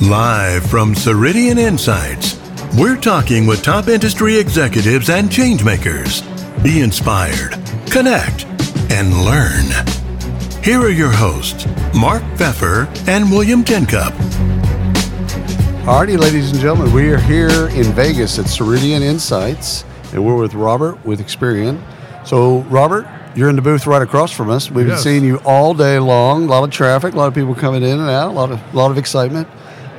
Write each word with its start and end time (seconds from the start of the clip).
Live 0.00 0.64
from 0.68 0.94
Ceridian 0.94 1.56
Insights, 1.58 2.38
we're 2.76 2.98
talking 3.00 3.46
with 3.46 3.62
top 3.62 3.88
industry 3.88 4.36
executives 4.36 5.08
and 5.08 5.30
changemakers. 5.30 6.22
Be 6.62 6.80
inspired, 6.80 7.52
connect, 7.90 8.44
and 8.92 9.24
learn. 9.24 9.64
Here 10.62 10.80
are 10.80 10.90
your 10.90 11.10
hosts, 11.10 11.66
Mark 11.94 12.22
Feffer 12.36 12.86
and 13.08 13.30
William 13.30 13.64
Tincup. 13.64 14.12
Alrighty, 15.86 16.18
ladies 16.18 16.50
and 16.52 16.60
gentlemen, 16.60 16.92
we 16.92 17.08
are 17.10 17.18
here 17.18 17.68
in 17.68 17.84
Vegas 17.94 18.38
at 18.38 18.44
Ceridian 18.46 19.00
Insights, 19.00 19.84
and 20.12 20.24
we're 20.24 20.36
with 20.36 20.52
Robert 20.54 21.02
with 21.06 21.20
Experian. 21.20 21.80
So, 22.26 22.60
Robert, 22.64 23.06
you're 23.34 23.48
in 23.48 23.56
the 23.56 23.62
booth 23.62 23.86
right 23.86 24.02
across 24.02 24.30
from 24.30 24.50
us. 24.50 24.70
We've 24.70 24.86
Yes. 24.88 25.02
been 25.02 25.02
seeing 25.04 25.24
you 25.24 25.36
all 25.44 25.72
day 25.74 25.98
long. 25.98 26.44
A 26.44 26.48
lot 26.48 26.64
of 26.64 26.70
traffic, 26.70 27.14
a 27.14 27.16
lot 27.16 27.28
of 27.28 27.34
people 27.34 27.54
coming 27.54 27.82
in 27.82 27.98
and 27.98 28.10
out, 28.10 28.30
a 28.30 28.34
lot 28.34 28.50
of 28.50 28.60
a 28.72 28.76
lot 28.76 28.90
of 28.90 28.98
excitement. 28.98 29.48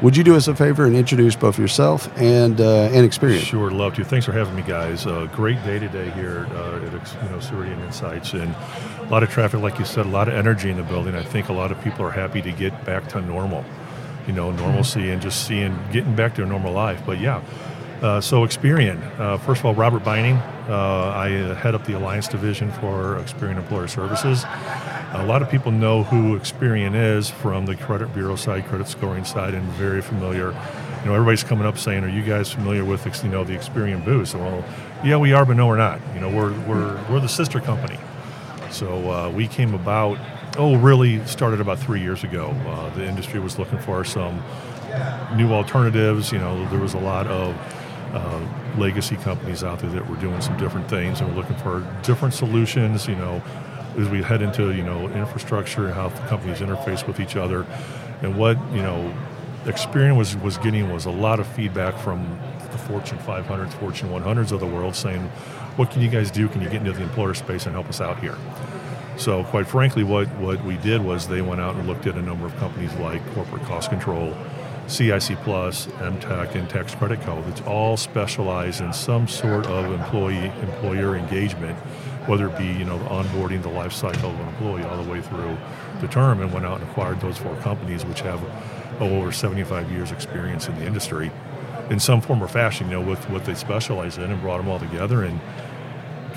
Would 0.03 0.15
you 0.15 0.23
do 0.23 0.35
us 0.35 0.47
a 0.47 0.53
favor 0.53 0.85
and 0.85 0.95
introduce 0.95 1.35
both 1.35 1.57
yourself 1.57 2.07
and 2.19 2.61
uh, 2.61 2.89
and 2.91 3.09
Experian? 3.09 3.39
Sure, 3.39 3.71
love 3.71 3.95
to. 3.95 4.05
Thanks 4.05 4.27
for 4.27 4.31
having 4.31 4.55
me, 4.55 4.61
guys. 4.61 5.07
Uh, 5.07 5.27
great 5.33 5.63
day 5.63 5.79
today 5.79 6.11
here 6.11 6.47
uh, 6.51 6.75
at 6.75 6.93
you 6.93 7.29
know 7.29 7.37
Ceridian 7.39 7.83
Insights, 7.83 8.33
and 8.33 8.53
a 8.99 9.07
lot 9.09 9.23
of 9.23 9.31
traffic, 9.31 9.59
like 9.59 9.79
you 9.79 9.85
said, 9.85 10.05
a 10.05 10.09
lot 10.09 10.27
of 10.27 10.35
energy 10.35 10.69
in 10.69 10.77
the 10.77 10.83
building. 10.83 11.15
I 11.15 11.23
think 11.23 11.49
a 11.49 11.53
lot 11.53 11.71
of 11.71 11.81
people 11.83 12.05
are 12.05 12.11
happy 12.11 12.43
to 12.43 12.51
get 12.51 12.85
back 12.85 13.07
to 13.09 13.21
normal, 13.21 13.65
you 14.27 14.33
know, 14.33 14.51
normalcy 14.51 15.09
and 15.09 15.19
just 15.19 15.47
seeing 15.47 15.75
getting 15.91 16.15
back 16.15 16.35
to 16.35 16.43
a 16.43 16.45
normal 16.45 16.73
life. 16.73 17.01
But 17.03 17.19
yeah, 17.19 17.41
uh, 18.01 18.21
so 18.21 18.45
Experian. 18.45 19.01
Uh, 19.19 19.37
first 19.37 19.59
of 19.59 19.65
all, 19.65 19.73
Robert 19.73 20.03
Beining. 20.03 20.37
Uh, 20.69 21.09
I 21.09 21.33
uh, 21.33 21.55
head 21.55 21.73
up 21.73 21.85
the 21.85 21.93
Alliance 21.93 22.27
Division 22.27 22.71
for 22.73 23.19
Experian 23.19 23.57
Employer 23.57 23.87
Services. 23.87 24.43
A 25.13 25.25
lot 25.25 25.41
of 25.41 25.49
people 25.49 25.71
know 25.71 26.03
who 26.03 26.37
Experian 26.37 26.93
is 26.93 27.29
from 27.29 27.65
the 27.65 27.75
credit 27.75 28.13
bureau 28.13 28.35
side, 28.35 28.65
credit 28.65 28.87
scoring 28.87 29.23
side, 29.23 29.53
and 29.53 29.63
very 29.73 30.01
familiar. 30.01 30.51
You 31.01 31.05
know, 31.05 31.13
everybody's 31.13 31.43
coming 31.43 31.65
up 31.65 31.77
saying, 31.77 32.03
"Are 32.03 32.09
you 32.09 32.21
guys 32.21 32.51
familiar 32.51 32.85
with 32.85 33.05
you 33.23 33.29
know 33.29 33.43
the 33.43 33.53
Experian 33.53 34.03
booth?" 34.05 34.29
So, 34.29 34.39
well, 34.39 34.65
yeah, 35.03 35.17
we 35.17 35.33
are, 35.33 35.45
but 35.45 35.55
no, 35.55 35.65
we're 35.67 35.77
not. 35.77 35.99
You 36.13 36.19
know, 36.19 36.29
we're 36.29 36.53
we're 36.67 37.01
we're 37.09 37.19
the 37.19 37.29
sister 37.29 37.59
company. 37.59 37.97
So 38.69 39.09
uh, 39.09 39.29
we 39.31 39.47
came 39.47 39.73
about. 39.73 40.17
Oh, 40.59 40.75
really 40.75 41.23
started 41.27 41.61
about 41.61 41.77
three 41.77 42.01
years 42.01 42.23
ago. 42.23 42.51
The 42.95 43.05
industry 43.05 43.39
was 43.39 43.59
looking 43.59 43.77
for 43.77 44.03
some 44.03 44.41
new 45.35 45.51
alternatives. 45.51 46.31
You 46.31 46.39
know, 46.39 46.67
there 46.69 46.79
was 46.79 46.95
a 46.95 46.99
lot 46.99 47.27
of 47.27 47.55
uh, 48.13 48.41
legacy 48.77 49.15
companies 49.17 49.63
out 49.63 49.79
there 49.79 49.89
that 49.89 50.09
were 50.09 50.15
doing 50.17 50.39
some 50.41 50.57
different 50.57 50.89
things 50.89 51.19
and 51.19 51.29
were 51.29 51.41
looking 51.41 51.57
for 51.57 51.85
different 52.03 52.33
solutions. 52.33 53.07
You 53.07 53.15
know, 53.15 53.41
as 53.97 54.09
we 54.09 54.21
head 54.21 54.41
into 54.41 54.73
you 54.73 54.83
know 54.83 55.09
infrastructure 55.09 55.85
and 55.85 55.93
how 55.93 56.09
the 56.09 56.27
companies 56.27 56.59
interface 56.59 57.05
with 57.07 57.19
each 57.19 57.35
other, 57.35 57.65
and 58.21 58.37
what 58.37 58.57
you 58.71 58.81
know, 58.81 59.13
Experian 59.65 60.17
was 60.17 60.35
was 60.37 60.57
getting 60.57 60.91
was 60.91 61.05
a 61.05 61.11
lot 61.11 61.39
of 61.39 61.47
feedback 61.47 61.97
from 61.97 62.39
the 62.71 62.77
Fortune 62.77 63.17
500s, 63.19 63.73
Fortune 63.73 64.09
100s 64.09 64.51
of 64.51 64.59
the 64.59 64.67
world, 64.67 64.95
saying, 64.95 65.21
"What 65.75 65.91
can 65.91 66.01
you 66.01 66.09
guys 66.09 66.31
do? 66.31 66.47
Can 66.47 66.61
you 66.61 66.69
get 66.69 66.81
into 66.81 66.93
the 66.93 67.03
employer 67.03 67.33
space 67.33 67.65
and 67.65 67.73
help 67.73 67.89
us 67.89 68.01
out 68.01 68.19
here?" 68.19 68.37
So, 69.17 69.43
quite 69.45 69.67
frankly, 69.67 70.03
what, 70.03 70.27
what 70.35 70.63
we 70.63 70.77
did 70.77 71.03
was 71.03 71.27
they 71.27 71.41
went 71.41 71.59
out 71.59 71.75
and 71.75 71.87
looked 71.87 72.05
at 72.05 72.15
a 72.15 72.21
number 72.21 72.45
of 72.45 72.55
companies 72.57 72.93
like 72.95 73.25
Corporate 73.33 73.63
Cost 73.63 73.89
Control, 73.89 74.35
CIC 74.87 75.37
Plus, 75.43 75.87
MTech, 75.87 76.55
and 76.55 76.69
Tax 76.69 76.95
Credit 76.95 77.19
Co. 77.21 77.43
It's 77.49 77.61
all 77.61 77.97
specialized 77.97 78.81
in 78.81 78.93
some 78.93 79.27
sort 79.27 79.67
of 79.67 79.91
employee 79.91 80.51
employer 80.61 81.17
engagement, 81.17 81.77
whether 82.27 82.47
it 82.47 82.57
be 82.57 82.67
you 82.67 82.85
know 82.85 82.97
onboarding 82.99 83.61
the 83.61 83.69
life 83.69 83.91
cycle 83.91 84.29
of 84.29 84.39
an 84.39 84.47
employee 84.47 84.83
all 84.83 85.03
the 85.03 85.11
way 85.11 85.21
through 85.21 85.57
the 85.99 86.07
term, 86.07 86.41
and 86.41 86.53
went 86.53 86.65
out 86.65 86.79
and 86.79 86.89
acquired 86.89 87.19
those 87.19 87.37
four 87.37 87.55
companies, 87.57 88.05
which 88.05 88.21
have 88.21 88.41
oh, 89.01 89.19
over 89.19 89.31
75 89.31 89.91
years 89.91 90.11
experience 90.11 90.67
in 90.67 90.75
the 90.75 90.85
industry, 90.85 91.31
in 91.89 91.99
some 91.99 92.21
form 92.21 92.41
or 92.41 92.47
fashion, 92.47 92.87
you 92.87 92.93
know, 92.93 93.01
with 93.01 93.29
what 93.29 93.43
they 93.43 93.55
specialize 93.55 94.17
in, 94.17 94.31
and 94.31 94.41
brought 94.41 94.57
them 94.57 94.69
all 94.69 94.79
together 94.79 95.23
and 95.23 95.39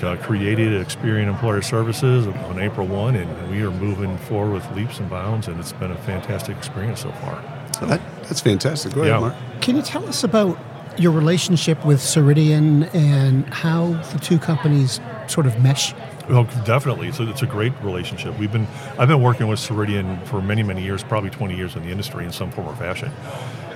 uh, 0.03 0.17
created 0.17 0.85
Experian 0.85 1.27
Employer 1.27 1.61
Services 1.61 2.27
on 2.27 2.59
April 2.59 2.87
1, 2.87 3.15
and 3.15 3.51
we 3.51 3.61
are 3.61 3.71
moving 3.71 4.17
forward 4.17 4.53
with 4.53 4.71
leaps 4.75 4.99
and 4.99 5.09
bounds, 5.09 5.47
and 5.47 5.59
it's 5.59 5.73
been 5.73 5.91
a 5.91 5.97
fantastic 5.97 6.57
experience 6.57 7.01
so 7.01 7.11
far. 7.13 7.60
That, 7.81 8.01
that's 8.23 8.41
fantastic. 8.41 8.93
Go 8.93 9.01
ahead, 9.01 9.13
Yeah. 9.13 9.19
Mark. 9.19 9.35
Can 9.61 9.75
you 9.75 9.81
tell 9.81 10.07
us 10.07 10.23
about 10.23 10.57
your 10.97 11.11
relationship 11.11 11.83
with 11.85 11.99
Ceridian 11.99 12.93
and 12.93 13.51
how 13.53 13.93
the 14.13 14.19
two 14.19 14.37
companies 14.39 14.99
sort 15.27 15.45
of 15.45 15.61
mesh? 15.61 15.93
Well, 16.29 16.43
definitely. 16.65 17.07
It's 17.07 17.19
a, 17.19 17.29
it's 17.29 17.41
a 17.41 17.47
great 17.47 17.73
relationship. 17.81 18.37
We've 18.37 18.51
been 18.51 18.67
I've 18.97 19.07
been 19.07 19.21
working 19.21 19.47
with 19.47 19.59
Ceridian 19.59 20.23
for 20.27 20.41
many 20.41 20.63
many 20.63 20.83
years, 20.83 21.03
probably 21.03 21.29
20 21.29 21.55
years 21.55 21.75
in 21.75 21.83
the 21.83 21.89
industry 21.89 22.25
in 22.25 22.31
some 22.31 22.51
form 22.51 22.67
or 22.67 22.75
fashion. 22.75 23.11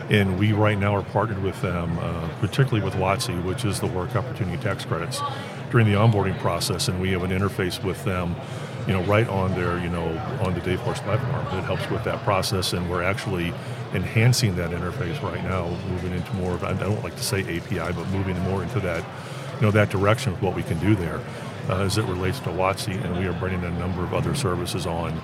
And 0.09 0.37
we 0.37 0.53
right 0.53 0.77
now 0.77 0.95
are 0.95 1.01
partnered 1.01 1.41
with 1.41 1.59
them, 1.63 1.97
uh, 1.99 2.29
particularly 2.39 2.85
with 2.85 2.93
WOTC, 2.93 3.43
which 3.43 3.65
is 3.65 3.79
the 3.79 3.87
Work 3.87 4.15
Opportunity 4.15 4.55
Tax 4.61 4.85
Credits, 4.85 5.19
during 5.71 5.87
the 5.87 5.93
onboarding 5.93 6.37
process, 6.39 6.87
and 6.87 7.01
we 7.01 7.11
have 7.11 7.23
an 7.23 7.31
interface 7.31 7.83
with 7.83 8.03
them, 8.05 8.35
you 8.87 8.93
know, 8.93 9.01
right 9.03 9.27
on 9.27 9.51
their, 9.55 9.79
you 9.79 9.89
know, 9.89 10.05
on 10.43 10.53
the 10.53 10.61
Dayforce 10.61 11.01
platform 11.03 11.57
It 11.57 11.63
helps 11.63 11.89
with 11.89 12.03
that 12.03 12.23
process, 12.23 12.73
and 12.73 12.89
we're 12.89 13.03
actually 13.03 13.53
enhancing 13.93 14.55
that 14.57 14.71
interface 14.71 15.21
right 15.23 15.43
now, 15.43 15.69
moving 15.89 16.13
into 16.13 16.33
more 16.33 16.53
of 16.53 16.63
I 16.63 16.73
don't 16.73 17.03
like 17.03 17.15
to 17.15 17.23
say 17.23 17.41
API, 17.41 17.93
but 17.93 18.07
moving 18.09 18.37
more 18.41 18.61
into 18.61 18.79
that, 18.81 19.03
you 19.55 19.61
know, 19.61 19.71
that 19.71 19.89
direction 19.89 20.33
of 20.33 20.41
what 20.41 20.55
we 20.55 20.63
can 20.63 20.79
do 20.79 20.95
there 20.95 21.19
uh, 21.69 21.81
as 21.81 21.97
it 21.97 22.03
relates 22.05 22.39
to 22.41 22.49
WOTC, 22.49 23.03
and 23.03 23.17
we 23.17 23.25
are 23.25 23.33
bringing 23.33 23.63
a 23.63 23.71
number 23.79 24.03
of 24.03 24.13
other 24.13 24.35
services 24.35 24.85
on 24.85 25.19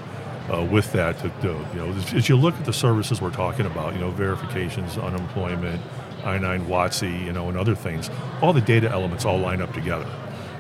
uh, 0.52 0.64
with 0.72 0.92
that 0.94 1.20
to. 1.20 1.48
You 1.74 1.80
know, 1.80 1.90
as, 1.90 2.28
you 2.28 2.36
look 2.36 2.56
at 2.56 2.66
the 2.66 2.74
services 2.74 3.22
we're 3.22 3.32
talking 3.32 3.66
about, 3.66 3.94
you 3.94 4.00
know, 4.00 4.12
verifications, 4.12 4.98
unemployment, 4.98 5.82
I-9 6.24 6.66
WOTC, 6.66 7.26
you 7.26 7.34
know, 7.34 7.50
and 7.50 7.58
other 7.58 7.76
things, 7.76 8.10
all 8.42 8.54
the 8.54 8.62
data 8.62 8.90
elements 8.90 9.26
all 9.26 9.38
line 9.38 9.62
up 9.62 9.74
together. 9.74 10.10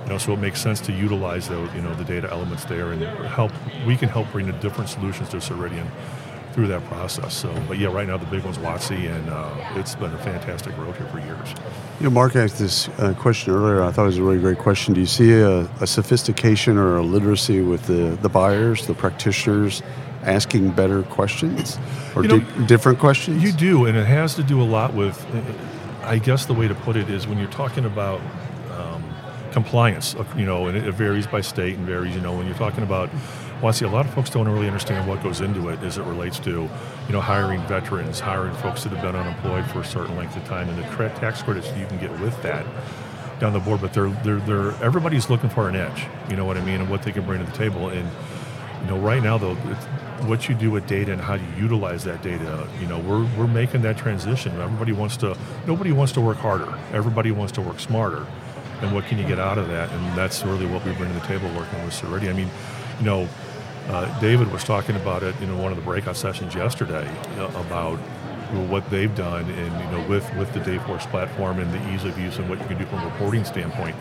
You 0.03 0.09
know, 0.09 0.17
so 0.17 0.34
it 0.34 0.39
makes 0.39 0.62
sense 0.62 0.81
to 0.81 0.91
utilize 0.91 1.47
those, 1.47 1.73
you 1.73 1.81
know, 1.81 1.94
the 1.95 2.03
data 2.03 2.29
elements 2.31 2.66
there 2.66 2.91
and 2.91 3.01
help. 3.28 3.51
We 3.85 3.95
can 3.95 4.09
help 4.09 4.31
bring 4.31 4.47
the 4.47 4.53
different 4.53 4.89
solutions 4.89 5.29
to 5.29 5.38
Ceridian 5.38 5.88
through 6.53 6.67
that 6.67 6.84
process. 6.85 7.34
So, 7.34 7.53
but 7.67 7.78
yeah, 7.78 7.88
right 7.88 8.07
now 8.07 8.17
the 8.17 8.25
big 8.25 8.44
one's 8.44 8.57
WOTC, 8.57 9.09
and 9.09 9.29
uh, 9.29 9.79
it's 9.79 9.95
been 9.95 10.13
a 10.13 10.17
fantastic 10.17 10.78
road 10.78 10.95
here 10.95 11.07
for 11.07 11.19
years. 11.19 11.53
You 12.00 12.06
know, 12.06 12.09
Mark 12.09 12.35
asked 12.35 12.59
this 12.59 12.90
uh, 13.00 13.13
question 13.17 13.53
earlier. 13.53 13.84
I 13.84 13.91
thought 13.91 14.03
it 14.03 14.07
was 14.07 14.17
a 14.17 14.23
really 14.23 14.40
great 14.40 14.57
question. 14.57 14.94
Do 14.94 15.00
you 15.00 15.06
see 15.06 15.34
a, 15.34 15.61
a 15.81 15.88
sophistication 15.88 16.78
or 16.78 16.97
a 16.97 17.03
literacy 17.03 17.61
with 17.61 17.85
the, 17.88 18.17
the 18.22 18.29
buyers, 18.29 18.88
the 18.88 18.94
practitioners, 18.94 19.81
asking 20.23 20.72
better 20.72 21.03
questions 21.03 21.79
or 22.16 22.23
You 22.23 22.28
know, 22.28 22.40
di- 22.40 22.66
different 22.66 23.00
questions? 23.00 23.44
You 23.44 23.51
do, 23.51 23.85
and 23.85 23.97
it 23.97 24.06
has 24.06 24.35
to 24.35 24.44
do 24.44 24.61
a 24.61 24.66
lot 24.66 24.94
with, 24.94 25.25
I 26.03 26.17
guess 26.17 26.45
the 26.45 26.53
way 26.53 26.67
to 26.67 26.75
put 26.75 26.95
it 26.95 27.09
is 27.09 27.28
when 27.28 27.38
you're 27.38 27.50
talking 27.50 27.85
about 27.85 28.19
compliance, 29.51 30.16
uh, 30.16 30.25
you 30.35 30.45
know, 30.45 30.67
and 30.67 30.78
it, 30.78 30.94
varies 30.94 31.28
by 31.28 31.41
state 31.41 31.78
and 31.78 31.85
varies, 31.85 32.16
you 32.16 32.22
know, 32.22 32.35
when 32.35 32.45
you're 32.45 32.56
talking 32.56 32.84
about, 32.84 33.09
well, 33.62 33.67
I 33.67 33.72
see 33.72 33.85
a 33.85 33.89
lot 33.89 34.06
of 34.06 34.13
folks 34.13 34.29
don't 34.29 34.47
really 34.47 34.67
understand 34.67 35.07
what 35.07 35.22
goes 35.22 35.41
into 35.41 35.69
it 35.69 35.79
as 35.84 35.97
it 35.97 36.03
relates 36.03 36.39
to, 36.39 36.51
you 36.51 37.12
know, 37.12 37.22
hiring 37.22 37.61
veterans, 37.63 38.19
hiring 38.19 38.56
folks 38.56 38.84
that 38.84 38.94
have 38.94 39.01
been 39.01 39.16
unemployed 39.16 39.66
for 39.72 39.81
a 39.81 39.85
certain 39.85 40.16
length 40.16 40.35
of 40.35 40.45
time, 40.45 40.69
and 40.69 40.78
the 40.78 41.09
tax 41.19 41.41
credits 41.44 41.67
you 41.78 41.85
can 41.85 42.00
get 42.00 42.11
with 42.19 42.41
that 42.41 42.66
down 43.40 43.53
the 43.53 43.59
board. 43.59 43.81
But 43.81 43.94
they're, 43.94 44.09
they're, 44.23 44.40
they're, 44.40 44.72
everybody's 44.84 45.29
looking 45.29 45.50
for 45.50 45.69
an 45.69 45.75
edge, 45.75 46.07
you 46.29 46.35
know 46.35 46.45
what 46.45 46.57
I 46.57 46.61
mean, 46.66 46.81
and 46.81 46.90
what 46.90 47.03
they 47.03 47.11
can 47.11 47.25
bring 47.25 47.44
to 47.44 47.51
the 47.51 47.57
table. 47.57 47.90
And 47.90 48.09
you 48.81 48.88
know, 48.88 48.97
right 48.97 49.22
now 49.22 49.38
though, 49.38 49.56
what 50.25 50.47
you 50.47 50.56
do 50.56 50.72
with 50.72 50.88
data 50.88 51.11
and 51.11 51.22
how 51.22 51.35
you 51.35 51.47
utilize 51.57 52.03
that 52.03 52.22
data, 52.22 52.67
you 52.79 52.88
know, 52.88 53.00
we're, 53.00 53.23
we're 53.38 53.47
making 53.47 53.81
that 53.84 53.97
transition. 53.97 54.59
Everybody 54.59 54.91
wants 54.91 55.17
to, 55.17 55.38
nobody 55.67 55.91
wants 55.91 56.13
to 56.13 56.22
work 56.22 56.38
harder. 56.38 56.78
Everybody 56.94 57.31
wants 57.31 57.51
to 57.53 57.61
work 57.61 57.79
smarter. 57.79 58.25
And 58.81 58.93
what 58.93 59.05
can 59.05 59.17
you 59.17 59.25
get 59.25 59.39
out 59.39 59.57
of 59.57 59.67
that? 59.67 59.89
And 59.91 60.17
that's 60.17 60.43
really 60.43 60.65
what 60.65 60.83
we 60.85 60.91
bring 60.93 61.13
to 61.13 61.19
the 61.19 61.25
table 61.27 61.47
working 61.55 61.83
with 61.83 61.93
Ceridian. 61.93 62.29
I 62.29 62.33
mean, 62.33 62.49
you 62.99 63.05
know, 63.05 63.27
uh, 63.87 64.19
David 64.19 64.51
was 64.51 64.63
talking 64.63 64.95
about 64.95 65.23
it 65.23 65.39
in 65.41 65.57
one 65.57 65.71
of 65.71 65.77
the 65.77 65.83
breakout 65.83 66.15
sessions 66.15 66.55
yesterday 66.55 67.07
uh, 67.37 67.51
about 67.66 67.97
what 68.69 68.87
they've 68.89 69.16
done 69.16 69.49
and 69.49 69.73
you 69.79 69.97
know 69.97 70.05
with 70.09 70.29
with 70.35 70.51
the 70.53 70.59
Dayforce 70.59 71.09
platform 71.09 71.59
and 71.59 71.73
the 71.73 71.93
ease 71.93 72.03
of 72.03 72.17
use 72.19 72.37
and 72.37 72.49
what 72.49 72.59
you 72.59 72.66
can 72.66 72.78
do 72.78 72.85
from 72.85 72.99
a 72.99 73.05
reporting 73.05 73.45
standpoint. 73.45 73.95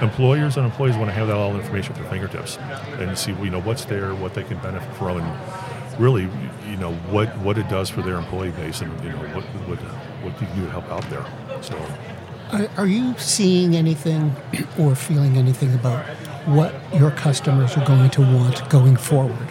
Employers 0.00 0.56
and 0.56 0.64
employees 0.64 0.96
want 0.96 1.08
to 1.08 1.12
have 1.12 1.26
that 1.26 1.36
all 1.36 1.54
information 1.56 1.92
at 1.94 2.00
their 2.00 2.10
fingertips 2.10 2.56
and 2.98 3.18
see 3.18 3.32
you 3.32 3.50
know 3.50 3.60
what's 3.60 3.84
there, 3.84 4.14
what 4.14 4.34
they 4.34 4.44
can 4.44 4.58
benefit 4.58 4.94
from, 4.94 5.20
and 5.20 6.00
really 6.00 6.22
you 6.68 6.76
know 6.76 6.92
what 7.10 7.36
what 7.38 7.58
it 7.58 7.68
does 7.68 7.90
for 7.90 8.02
their 8.02 8.16
employee 8.16 8.52
base 8.52 8.80
and 8.80 9.04
you 9.04 9.10
know 9.10 9.18
what 9.34 9.44
what 9.68 9.78
what 10.22 10.40
you 10.40 10.46
can 10.46 10.56
do 10.56 10.64
to 10.64 10.70
help 10.70 10.88
out 10.90 11.08
there. 11.10 11.26
So 11.62 11.76
Are, 12.52 12.68
are 12.78 12.86
you 12.86 13.16
seeing 13.18 13.76
anything 13.76 14.34
or 14.78 14.94
feeling 14.94 15.36
anything 15.36 15.72
about 15.74 16.04
what 16.46 16.74
your 16.94 17.10
customers 17.12 17.76
are 17.76 17.86
going 17.86 18.10
to 18.10 18.20
want 18.22 18.68
going 18.68 18.96
forward? 18.96 19.46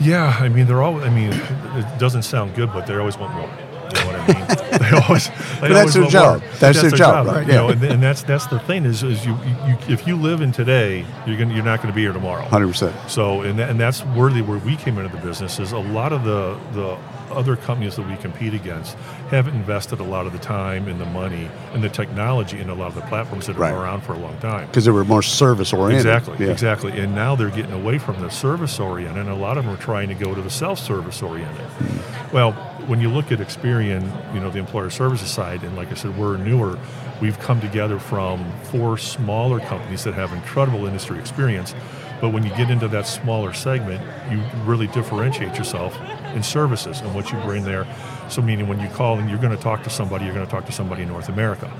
Yeah, 0.00 0.36
I 0.40 0.48
mean 0.48 0.66
they're 0.66 0.82
all. 0.82 1.00
I 1.02 1.10
mean, 1.10 1.32
it 1.32 1.98
doesn't 1.98 2.22
sound 2.22 2.54
good, 2.54 2.72
but 2.72 2.86
they 2.86 2.94
always 2.96 3.18
want 3.18 3.34
more. 3.34 3.48
You 3.48 4.00
know 4.00 4.06
what 4.06 4.16
I 4.16 4.26
mean, 4.26 4.80
they 4.90 4.96
always. 4.98 5.28
They 5.60 5.68
that's 5.68 5.78
always 5.78 5.94
their 5.94 6.02
want 6.02 6.12
job. 6.12 6.40
more. 6.42 6.50
That's 6.58 6.80
their 6.82 6.90
job, 6.90 7.26
right, 7.26 7.46
You 7.46 7.52
know, 7.52 7.66
yeah. 7.68 7.72
and, 7.72 7.84
and 7.84 8.02
that's 8.02 8.22
that's 8.22 8.46
the 8.46 8.58
thing 8.60 8.84
is, 8.84 9.02
is 9.02 9.24
you, 9.24 9.32
you, 9.44 9.56
you 9.68 9.76
if 9.88 10.06
you 10.06 10.16
live 10.16 10.42
in 10.42 10.52
today, 10.52 11.06
you're 11.26 11.38
gonna 11.38 11.54
you're 11.54 11.64
not 11.64 11.80
going 11.80 11.92
to 11.92 11.96
be 11.96 12.02
here 12.02 12.12
tomorrow. 12.12 12.42
Hundred 12.44 12.68
percent. 12.68 12.94
So, 13.10 13.42
and, 13.42 13.58
that, 13.58 13.70
and 13.70 13.80
that's 13.80 14.04
worthy 14.04 14.42
where 14.42 14.58
we 14.58 14.76
came 14.76 14.98
into 14.98 15.14
the 15.14 15.22
business 15.22 15.58
is 15.58 15.72
a 15.72 15.78
lot 15.78 16.12
of 16.12 16.24
the, 16.24 16.58
the 16.72 16.98
other 17.32 17.56
companies 17.56 17.96
that 17.96 18.08
we 18.08 18.16
compete 18.16 18.54
against 18.54 18.94
haven't 19.30 19.54
invested 19.54 20.00
a 20.00 20.04
lot 20.04 20.26
of 20.26 20.32
the 20.32 20.38
time 20.38 20.88
and 20.88 21.00
the 21.00 21.06
money 21.06 21.48
and 21.72 21.82
the 21.82 21.88
technology 21.88 22.58
in 22.60 22.68
a 22.70 22.74
lot 22.74 22.88
of 22.88 22.94
the 22.94 23.00
platforms 23.02 23.46
that 23.46 23.52
have 23.52 23.60
Right. 23.60 23.70
been 23.72 23.80
around 23.80 24.02
for 24.02 24.12
a 24.14 24.18
long 24.18 24.36
time. 24.38 24.66
Because 24.66 24.84
they 24.84 24.90
were 24.90 25.04
more 25.04 25.22
service 25.22 25.72
oriented. 25.72 26.06
Exactly, 26.06 26.46
Yeah. 26.46 26.52
exactly. 26.52 26.98
And 26.98 27.14
now 27.14 27.34
they're 27.36 27.50
getting 27.50 27.72
away 27.72 27.98
from 27.98 28.20
the 28.20 28.30
service 28.30 28.78
oriented, 28.80 29.18
and 29.26 29.30
a 29.30 29.34
lot 29.34 29.58
of 29.58 29.64
them 29.64 29.74
are 29.74 29.78
trying 29.78 30.08
to 30.08 30.14
go 30.14 30.34
to 30.34 30.42
the 30.42 30.50
self 30.50 30.78
service 30.78 31.22
oriented. 31.22 31.56
Hmm. 31.66 32.34
Well, 32.34 32.52
when 32.86 33.00
you 33.00 33.08
look 33.08 33.32
at 33.32 33.38
Experian, 33.40 34.10
you 34.34 34.40
know, 34.40 34.50
the 34.50 34.58
employer 34.58 34.90
services 34.90 35.28
side, 35.30 35.62
and 35.62 35.76
like 35.76 35.90
I 35.90 35.94
said, 35.94 36.16
we're 36.16 36.36
newer, 36.36 36.78
we've 37.20 37.38
come 37.40 37.60
together 37.60 37.98
from 37.98 38.44
four 38.64 38.96
smaller 38.98 39.58
companies 39.60 40.04
that 40.04 40.14
have 40.14 40.32
incredible 40.32 40.86
industry 40.86 41.18
experience. 41.18 41.74
But 42.20 42.30
when 42.30 42.44
you 42.44 42.50
get 42.56 42.70
into 42.70 42.88
that 42.88 43.06
smaller 43.06 43.52
segment, 43.52 44.00
you 44.30 44.40
really 44.64 44.86
differentiate 44.86 45.56
yourself 45.58 45.98
in 46.34 46.42
services 46.42 47.00
and 47.00 47.14
what 47.14 47.30
you 47.32 47.38
bring 47.40 47.64
there. 47.64 47.86
So, 48.28 48.42
meaning 48.42 48.68
when 48.68 48.80
you 48.80 48.88
call 48.88 49.18
and 49.18 49.30
you're 49.30 49.38
going 49.38 49.56
to 49.56 49.62
talk 49.62 49.82
to 49.84 49.90
somebody, 49.90 50.24
you're 50.24 50.34
going 50.34 50.46
to 50.46 50.50
talk 50.50 50.66
to 50.66 50.72
somebody 50.72 51.02
in 51.02 51.08
North 51.08 51.28
America 51.28 51.70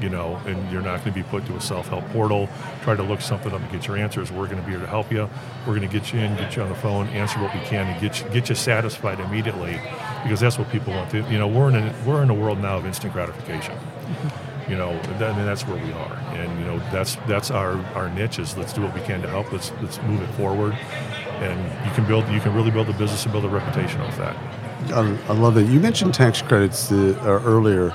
you 0.00 0.08
know, 0.08 0.36
and 0.46 0.70
you're 0.70 0.82
not 0.82 1.02
going 1.02 1.14
to 1.14 1.22
be 1.22 1.22
put 1.22 1.46
to 1.46 1.56
a 1.56 1.60
self-help 1.60 2.06
portal, 2.10 2.48
try 2.82 2.94
to 2.94 3.02
look 3.02 3.20
something 3.20 3.52
up 3.52 3.60
and 3.60 3.72
get 3.72 3.86
your 3.86 3.96
answers. 3.96 4.30
We're 4.30 4.46
going 4.46 4.60
to 4.60 4.62
be 4.62 4.72
here 4.72 4.80
to 4.80 4.86
help 4.86 5.10
you. 5.10 5.28
We're 5.66 5.74
going 5.74 5.88
to 5.88 5.98
get 5.98 6.12
you 6.12 6.20
in, 6.20 6.36
get 6.36 6.56
you 6.56 6.62
on 6.62 6.68
the 6.68 6.74
phone, 6.74 7.06
answer 7.08 7.40
what 7.40 7.54
we 7.54 7.60
can, 7.60 7.86
and 7.86 8.00
get 8.00 8.20
you, 8.20 8.28
get 8.30 8.48
you 8.48 8.54
satisfied 8.54 9.20
immediately, 9.20 9.80
because 10.22 10.40
that's 10.40 10.58
what 10.58 10.68
people 10.70 10.92
want. 10.92 11.10
To, 11.12 11.22
you 11.30 11.38
know, 11.38 11.48
we're 11.48 11.68
in 11.70 11.76
a, 11.76 11.94
we're 12.06 12.22
in 12.22 12.30
a 12.30 12.34
world 12.34 12.58
now 12.58 12.76
of 12.78 12.86
instant 12.86 13.12
gratification. 13.12 13.74
Mm-hmm. 13.74 14.70
You 14.70 14.78
know, 14.78 14.90
and 14.90 15.20
that- 15.20 15.38
and 15.38 15.46
that's 15.46 15.66
where 15.66 15.76
we 15.76 15.92
are, 15.92 16.14
and 16.32 16.58
you 16.58 16.64
know, 16.64 16.78
that's 16.90 17.16
that's 17.28 17.50
our 17.50 17.76
our 17.94 18.08
niche 18.08 18.38
is 18.38 18.56
let's 18.56 18.72
do 18.72 18.80
what 18.80 18.94
we 18.94 19.00
can 19.02 19.20
to 19.20 19.28
help. 19.28 19.52
Let's 19.52 19.70
let's 19.82 20.00
move 20.04 20.22
it 20.22 20.30
forward, 20.36 20.74
and 21.42 21.86
you 21.86 21.92
can 21.94 22.06
build 22.06 22.28
you 22.28 22.40
can 22.40 22.54
really 22.54 22.70
build 22.70 22.88
a 22.88 22.92
business 22.92 23.24
and 23.24 23.32
build 23.32 23.44
a 23.44 23.48
reputation 23.48 24.00
off 24.00 24.16
that. 24.18 24.36
I, 24.92 25.00
I 25.28 25.32
love 25.32 25.54
that. 25.54 25.64
You 25.64 25.80
mentioned 25.80 26.12
tax 26.14 26.42
credits 26.42 26.88
the, 26.88 27.18
uh, 27.20 27.42
earlier, 27.42 27.90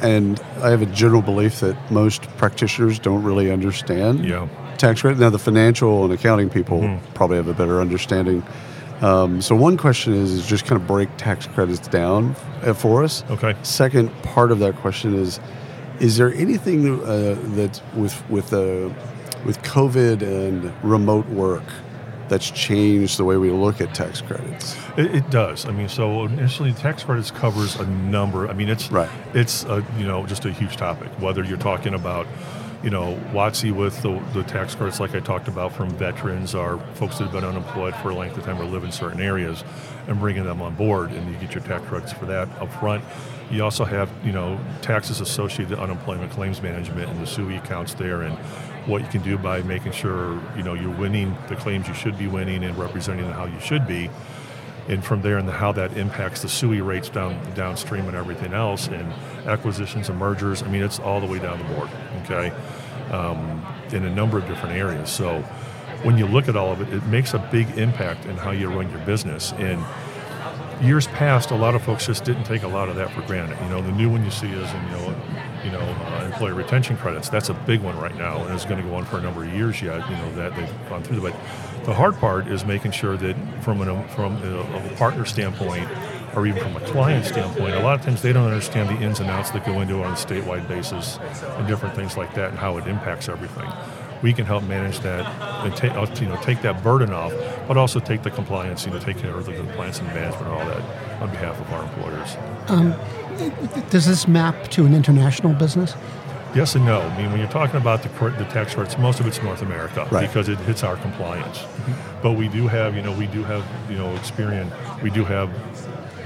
and 0.00 0.40
I 0.62 0.70
have 0.70 0.80
a 0.82 0.86
general 0.86 1.20
belief 1.22 1.60
that 1.60 1.76
most 1.90 2.22
practitioners 2.38 2.98
don't 2.98 3.22
really 3.22 3.50
understand 3.52 4.24
Yeah. 4.24 4.48
tax 4.78 5.02
credit. 5.02 5.18
Now, 5.20 5.28
the 5.30 5.38
financial 5.38 6.04
and 6.04 6.12
accounting 6.12 6.48
people 6.48 6.98
probably 7.14 7.36
have 7.36 7.48
a 7.48 7.52
better 7.54 7.80
understanding. 7.80 8.42
Um, 9.02 9.42
so, 9.42 9.54
one 9.56 9.76
question 9.76 10.14
is, 10.14 10.32
is 10.32 10.46
just 10.46 10.64
kind 10.64 10.80
of 10.80 10.86
break 10.86 11.08
tax 11.18 11.46
credits 11.46 11.86
down 11.88 12.34
uh, 12.64 12.72
for 12.72 13.02
us. 13.04 13.24
Okay. 13.30 13.54
Second 13.62 14.10
part 14.22 14.52
of 14.52 14.58
that 14.60 14.76
question 14.76 15.14
is, 15.14 15.38
is 16.00 16.16
there 16.16 16.32
anything 16.34 17.00
uh, 17.02 17.36
that 17.56 17.82
with 17.94 18.30
with 18.30 18.52
uh, 18.52 18.88
with 19.44 19.60
COVID 19.62 20.22
and 20.22 20.72
remote 20.82 21.26
work 21.28 21.64
that's 22.32 22.50
changed 22.50 23.18
the 23.18 23.24
way 23.24 23.36
we 23.36 23.50
look 23.50 23.82
at 23.82 23.94
tax 23.94 24.22
credits? 24.22 24.74
It, 24.96 25.14
it 25.14 25.30
does. 25.30 25.66
I 25.66 25.70
mean, 25.70 25.88
so 25.88 26.24
initially, 26.24 26.72
tax 26.72 27.04
credits 27.04 27.30
covers 27.30 27.76
a 27.76 27.86
number. 27.86 28.48
I 28.48 28.54
mean, 28.54 28.70
it's 28.70 28.90
Right. 28.90 29.10
It's 29.34 29.64
a, 29.64 29.84
you 29.98 30.06
know 30.06 30.24
just 30.24 30.46
a 30.46 30.50
huge 30.52 30.76
topic. 30.76 31.08
Whether 31.20 31.44
you're 31.44 31.58
talking 31.58 31.92
about, 31.92 32.26
you 32.82 32.88
know, 32.88 33.20
WOTC 33.32 33.72
with 33.72 34.00
the, 34.00 34.18
the 34.32 34.44
tax 34.44 34.74
credits, 34.74 34.98
like 34.98 35.14
I 35.14 35.20
talked 35.20 35.46
about, 35.46 35.74
from 35.74 35.90
veterans 35.90 36.54
or 36.54 36.78
folks 36.94 37.18
that 37.18 37.24
have 37.24 37.32
been 37.32 37.44
unemployed 37.44 37.94
for 37.96 38.10
a 38.10 38.14
length 38.14 38.38
of 38.38 38.44
time 38.44 38.58
or 38.58 38.64
live 38.64 38.84
in 38.84 38.92
certain 38.92 39.20
areas, 39.20 39.62
and 40.08 40.18
bringing 40.18 40.44
them 40.44 40.62
on 40.62 40.74
board, 40.74 41.10
and 41.10 41.30
you 41.30 41.36
get 41.38 41.54
your 41.54 41.62
tax 41.64 41.86
credits 41.86 42.14
for 42.14 42.24
that 42.26 42.48
up 42.60 42.72
front. 42.80 43.04
You 43.50 43.62
also 43.62 43.84
have, 43.84 44.10
you 44.24 44.32
know, 44.32 44.58
taxes 44.80 45.20
associated 45.20 45.76
to 45.76 45.82
unemployment 45.82 46.32
claims 46.32 46.62
management 46.62 47.10
and 47.10 47.20
the 47.20 47.26
SUI 47.26 47.56
accounts 47.56 47.92
there, 47.92 48.22
and 48.22 48.38
what 48.86 49.02
you 49.02 49.08
can 49.08 49.22
do 49.22 49.38
by 49.38 49.62
making 49.62 49.92
sure, 49.92 50.40
you 50.56 50.62
know, 50.62 50.74
you're 50.74 50.96
winning 50.96 51.36
the 51.48 51.56
claims 51.56 51.86
you 51.88 51.94
should 51.94 52.18
be 52.18 52.26
winning 52.26 52.64
and 52.64 52.76
representing 52.76 53.26
how 53.26 53.44
you 53.44 53.60
should 53.60 53.86
be 53.86 54.10
and 54.88 55.04
from 55.04 55.22
there 55.22 55.38
and 55.38 55.48
how 55.48 55.72
that 55.72 55.96
impacts 55.96 56.42
the 56.42 56.48
SUI 56.48 56.80
rates 56.80 57.08
down 57.08 57.38
downstream 57.54 58.06
and 58.08 58.16
everything 58.16 58.52
else 58.52 58.88
and 58.88 59.12
acquisitions 59.46 60.08
and 60.08 60.18
mergers. 60.18 60.62
I 60.62 60.68
mean, 60.68 60.82
it's 60.82 60.98
all 60.98 61.20
the 61.20 61.26
way 61.26 61.38
down 61.38 61.58
the 61.58 61.74
board, 61.74 61.88
okay, 62.24 62.52
um, 63.10 63.64
in 63.92 64.04
a 64.04 64.14
number 64.14 64.38
of 64.38 64.46
different 64.46 64.76
areas. 64.76 65.10
So 65.10 65.40
when 66.02 66.18
you 66.18 66.26
look 66.26 66.48
at 66.48 66.56
all 66.56 66.72
of 66.72 66.80
it, 66.80 66.92
it 66.92 67.06
makes 67.06 67.32
a 67.34 67.38
big 67.38 67.78
impact 67.78 68.26
in 68.26 68.36
how 68.36 68.50
you 68.50 68.68
run 68.68 68.90
your 68.90 69.00
business. 69.00 69.52
And 69.52 69.84
years 70.82 71.06
past, 71.08 71.50
a 71.50 71.56
lot 71.56 71.74
of 71.74 71.82
folks 71.82 72.06
just 72.06 72.24
didn't 72.24 72.44
take 72.44 72.62
a 72.62 72.68
lot 72.68 72.88
of 72.88 72.96
that 72.96 73.10
for 73.12 73.22
granted. 73.22 73.58
You 73.62 73.68
know, 73.70 73.82
the 73.82 73.92
new 73.92 74.10
one 74.10 74.24
you 74.24 74.30
see 74.30 74.48
is, 74.48 74.72
you 74.72 74.90
know, 74.90 75.14
you 75.64 75.70
know, 75.70 75.80
uh, 75.80 76.24
employee 76.26 76.52
retention 76.52 76.96
credits. 76.96 77.28
That's 77.28 77.48
a 77.48 77.54
big 77.54 77.80
one 77.80 77.96
right 77.98 78.16
now, 78.16 78.44
and 78.44 78.54
it's 78.54 78.64
going 78.64 78.82
to 78.82 78.88
go 78.88 78.96
on 78.96 79.04
for 79.04 79.18
a 79.18 79.20
number 79.20 79.44
of 79.44 79.52
years 79.54 79.80
yet. 79.80 80.08
You 80.10 80.16
know 80.16 80.34
that 80.34 80.56
they've 80.56 80.88
gone 80.88 81.02
through. 81.02 81.20
But 81.20 81.34
the 81.84 81.94
hard 81.94 82.16
part 82.16 82.48
is 82.48 82.64
making 82.64 82.92
sure 82.92 83.16
that 83.16 83.36
from 83.62 83.80
an 83.80 84.08
from 84.08 84.42
a, 84.42 84.60
a 84.60 84.96
partner 84.96 85.24
standpoint, 85.24 85.88
or 86.34 86.46
even 86.46 86.62
from 86.62 86.76
a 86.76 86.80
client 86.86 87.26
standpoint, 87.26 87.74
a 87.74 87.80
lot 87.80 87.98
of 87.98 88.04
times 88.04 88.22
they 88.22 88.32
don't 88.32 88.46
understand 88.46 88.88
the 88.88 89.02
ins 89.02 89.20
and 89.20 89.30
outs 89.30 89.50
that 89.50 89.64
go 89.64 89.80
into 89.80 89.98
it 89.98 90.04
on 90.04 90.12
a 90.12 90.16
statewide 90.16 90.66
basis 90.66 91.18
and 91.18 91.68
different 91.68 91.94
things 91.94 92.16
like 92.16 92.34
that, 92.34 92.50
and 92.50 92.58
how 92.58 92.76
it 92.76 92.86
impacts 92.86 93.28
everything. 93.28 93.70
We 94.22 94.32
can 94.32 94.46
help 94.46 94.62
manage 94.64 95.00
that 95.00 95.26
and 95.64 95.74
take 95.76 95.92
uh, 95.92 96.06
you 96.20 96.26
know 96.26 96.36
take 96.42 96.62
that 96.62 96.82
burden 96.82 97.12
off, 97.12 97.32
but 97.66 97.76
also 97.76 97.98
take 98.00 98.22
the 98.22 98.30
compliance, 98.30 98.86
you 98.86 98.92
know, 98.92 98.98
take 99.00 99.18
care 99.18 99.34
of 99.34 99.46
the 99.46 99.52
compliance 99.54 99.98
and 99.98 100.08
management 100.08 100.46
and 100.46 100.52
all 100.52 100.64
that 100.66 100.82
on 101.22 101.30
behalf 101.30 101.60
of 101.60 101.72
our 101.72 101.82
employers. 101.82 102.36
Does 103.90 104.06
this 104.06 104.28
map 104.28 104.68
to 104.68 104.86
an 104.86 104.94
international 104.94 105.52
business? 105.54 105.94
Yes 106.54 106.74
and 106.74 106.84
no. 106.84 107.00
I 107.00 107.16
mean, 107.16 107.30
when 107.30 107.40
you're 107.40 107.48
talking 107.48 107.76
about 107.80 108.02
the, 108.02 108.08
the 108.38 108.44
tax 108.50 108.76
rates, 108.76 108.98
most 108.98 109.20
of 109.20 109.26
it's 109.26 109.42
North 109.42 109.62
America 109.62 110.06
Right. 110.10 110.26
because 110.28 110.48
it 110.50 110.58
hits 110.60 110.82
our 110.84 110.96
compliance. 110.98 111.64
But 112.22 112.32
we 112.32 112.46
do 112.48 112.68
have, 112.68 112.94
you 112.94 113.00
know, 113.02 113.12
we 113.12 113.26
do 113.26 113.42
have, 113.44 113.64
you 113.90 113.96
know, 113.96 114.14
Experian. 114.16 114.70
We 115.02 115.08
do 115.10 115.24
have 115.24 115.48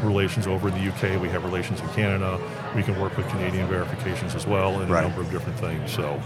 relations 0.04 0.46
over 0.48 0.68
in 0.68 0.74
the 0.74 0.90
UK. 0.90 1.22
We 1.22 1.28
have 1.28 1.44
relations 1.44 1.80
in 1.80 1.88
Canada. 1.90 2.40
We 2.74 2.82
can 2.82 3.00
work 3.00 3.16
with 3.16 3.28
Canadian 3.28 3.68
verifications 3.68 4.34
as 4.34 4.46
well 4.48 4.80
and 4.80 4.90
Right. 4.90 5.04
a 5.04 5.08
number 5.08 5.22
of 5.22 5.30
different 5.30 5.58
things. 5.60 5.92
So, 5.92 6.20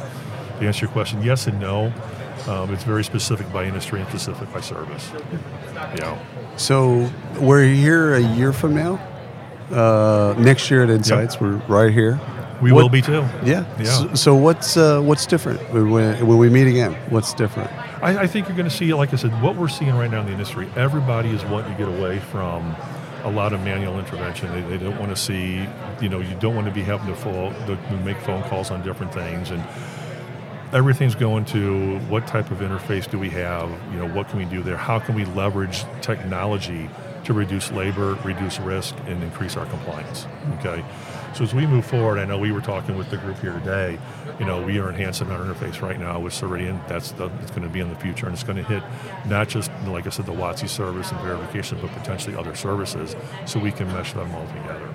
to 0.61 0.67
answer 0.67 0.87
your 0.87 0.93
question, 0.93 1.23
yes 1.23 1.47
and 1.47 1.59
no. 1.61 1.93
Um, 2.49 2.73
it's 2.73 2.85
very 2.85 3.05
specific 3.05 3.53
by 3.53 3.65
industry 3.65 4.01
and 4.01 4.09
specific 4.09 4.53
by 4.53 4.61
service. 4.61 5.11
Yeah. 5.75 6.19
So 6.57 7.11
we're 7.39 7.65
here 7.65 8.15
a 8.15 8.21
year 8.21 8.53
from 8.53 8.75
now. 8.75 8.99
Uh, 9.71 10.35
next 10.39 10.71
year 10.71 10.83
at 10.83 10.91
Insights, 10.91 11.41
we're 11.41 11.57
right 11.69 11.93
here. 11.93 12.19
We 12.63 12.73
What- 12.73 12.83
will 12.83 12.89
be 12.91 13.03
too. 13.03 13.25
Yeah. 13.45 13.65
Yeah. 13.79 13.85
So, 13.85 14.15
so 14.15 14.35
what's 14.35 14.77
uh, 14.77 15.01
what's 15.01 15.27
different 15.27 15.61
when, 15.73 16.27
when 16.27 16.39
we 16.39 16.51
meet 16.51 16.67
again? 16.67 16.95
What's 17.09 17.33
different? 17.35 17.71
I, 18.03 18.23
I 18.23 18.27
think 18.27 18.49
you're 18.49 18.57
going 18.57 18.69
to 18.69 18.75
see, 18.75 18.93
like 18.95 19.13
I 19.13 19.17
said, 19.17 19.31
what 19.43 19.57
we're 19.57 19.69
seeing 19.69 19.95
right 19.95 20.11
now 20.11 20.21
in 20.21 20.27
the 20.27 20.33
industry. 20.33 20.69
Everybody 20.77 21.31
is 21.31 21.45
wanting 21.45 21.73
to 21.73 21.79
get 21.79 21.89
away 21.89 22.19
from 22.19 22.75
a 23.25 23.31
lot 23.31 23.53
of 23.53 23.61
manual 23.61 23.99
intervention. 23.99 24.51
They, 24.53 24.77
they 24.77 24.83
don't 24.83 24.99
want 24.99 25.11
to 25.15 25.17
see, 25.17 25.67
you 26.01 26.09
know, 26.09 26.21
you 26.21 26.35
don't 26.37 26.55
want 26.55 26.67
to 26.67 26.73
be 26.73 26.83
having 26.83 27.07
to, 27.09 27.15
full, 27.15 27.53
to 27.67 27.79
make 28.05 28.17
phone 28.19 28.43
calls 28.45 28.71
on 28.71 28.83
different 28.83 29.13
things, 29.13 29.51
and 29.51 29.63
everything's 30.73 31.15
going 31.15 31.45
to 31.45 31.99
what 32.01 32.27
type 32.27 32.51
of 32.51 32.59
interface 32.59 33.11
do 33.11 33.19
we 33.19 33.29
have? 33.31 33.71
You 33.93 33.99
know, 33.99 34.09
what 34.09 34.29
can 34.29 34.39
we 34.39 34.45
do 34.45 34.63
there? 34.63 34.77
How 34.77 34.99
can 34.99 35.15
we 35.15 35.25
leverage 35.25 35.85
technology 36.01 36.89
to 37.25 37.33
reduce 37.33 37.71
labor, 37.73 38.15
reduce 38.25 38.59
risk, 38.61 38.97
and 39.07 39.23
increase 39.23 39.57
our 39.57 39.67
compliance? 39.67 40.27
Okay. 40.59 40.85
So 41.35 41.45
as 41.45 41.55
we 41.55 41.67
move 41.67 41.87
forward, 41.87 42.19
I 42.19 42.25
know 42.25 42.39
we 42.39 42.51
were 42.51 42.61
talking 42.61 42.97
with 42.97 43.11
the 43.11 43.17
group 43.17 43.39
here 43.39 43.53
today. 43.53 43.99
You 44.39 44.47
know, 44.47 44.63
we 44.63 44.79
are 44.79 44.89
enhancing 44.89 45.31
our 45.31 45.39
interface 45.39 45.81
right 45.81 45.99
now 45.99 46.19
with 46.19 46.33
Ceridian. 46.33 46.87
That's 46.89 47.13
the, 47.13 47.27
it's 47.41 47.51
going 47.51 47.63
to 47.63 47.69
be 47.69 47.81
in 47.81 47.89
the 47.89 47.97
future, 47.97 48.27
and 48.27 48.35
it's 48.35 48.43
going 48.43 48.57
to 48.57 48.65
hit 48.65 48.83
not 49.27 49.49
just 49.49 49.71
like 49.87 50.07
I 50.07 50.11
said, 50.11 50.27
the 50.27 50.33
WOTC 50.33 50.69
service 50.69 51.11
and 51.11 51.21
verification, 51.21 51.79
but 51.81 51.91
potentially 51.93 52.37
other 52.37 52.55
services, 52.55 53.15
so 53.45 53.61
we 53.61 53.71
can 53.71 53.87
mesh 53.89 54.13
them 54.13 54.35
all 54.35 54.47
together. 54.47 54.89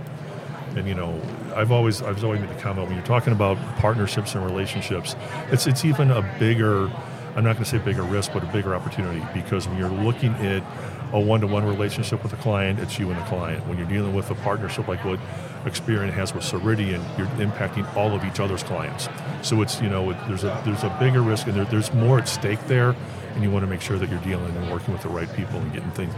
And 0.76 0.88
you 0.88 0.94
know, 0.94 1.20
I've 1.56 1.72
always 1.72 2.02
I've 2.02 2.24
always 2.24 2.42
made 2.42 2.50
the 2.50 2.62
comment 2.62 2.88
when 2.88 2.98
you're 2.98 3.06
talking 3.06 3.34
about 3.34 3.58
partnerships 3.78 4.36
and 4.36 4.46
relationships, 4.46 5.16
it's 5.52 5.68
it's 5.68 5.86
even 5.86 6.12
a 6.12 6.22
bigger 6.40 6.92
I'm 7.36 7.44
not 7.44 7.54
going 7.54 7.66
to 7.66 7.70
say 7.70 7.80
bigger 7.80 8.04
risk, 8.04 8.32
but 8.32 8.44
a 8.44 8.48
bigger 8.48 8.74
opportunity 8.74 9.22
because 9.34 9.68
when 9.68 9.78
you're 9.78 9.90
looking 9.90 10.34
at 10.36 10.64
a 11.12 11.20
one-to-one 11.20 11.66
relationship 11.66 12.24
with 12.24 12.32
a 12.32 12.38
client, 12.38 12.80
it's 12.80 12.98
you 12.98 13.10
and 13.10 13.20
the 13.20 13.26
client. 13.26 13.68
When 13.68 13.78
you're 13.78 13.88
dealing 13.88 14.16
with 14.16 14.32
a 14.32 14.36
partnership 14.36 14.88
like 14.88 15.04
what 15.04 15.20
Experian 15.66 16.12
has 16.12 16.34
with 16.34 16.44
Ceridian, 16.44 17.04
you're 17.18 17.28
impacting 17.46 17.94
all 17.96 18.14
of 18.14 18.24
each 18.24 18.40
other's 18.40 18.64
clients. 18.64 19.10
So 19.42 19.62
it's 19.62 19.82
you 19.82 19.90
know 19.90 20.12
it, 20.12 20.18
there's 20.28 20.46
a 20.46 20.62
there's 20.66 20.84
a 20.84 20.98
bigger 20.98 21.22
risk 21.22 21.48
and 21.48 21.58
there, 21.58 21.66
there's 21.66 21.94
more 21.94 22.20
at 22.20 22.30
stake 22.30 22.66
there, 22.68 22.96
and 23.34 23.44
you 23.44 23.52
want 23.52 23.64
to 23.64 23.70
make 23.70 23.82
sure 23.82 23.98
that 23.98 24.10
you're 24.10 24.20
dealing 24.20 24.56
and 24.56 24.72
working 24.72 24.94
with 24.94 25.04
the 25.04 25.10
right 25.10 25.32
people 25.36 25.60
and 25.60 25.74
getting 25.74 25.92
things. 25.92 26.14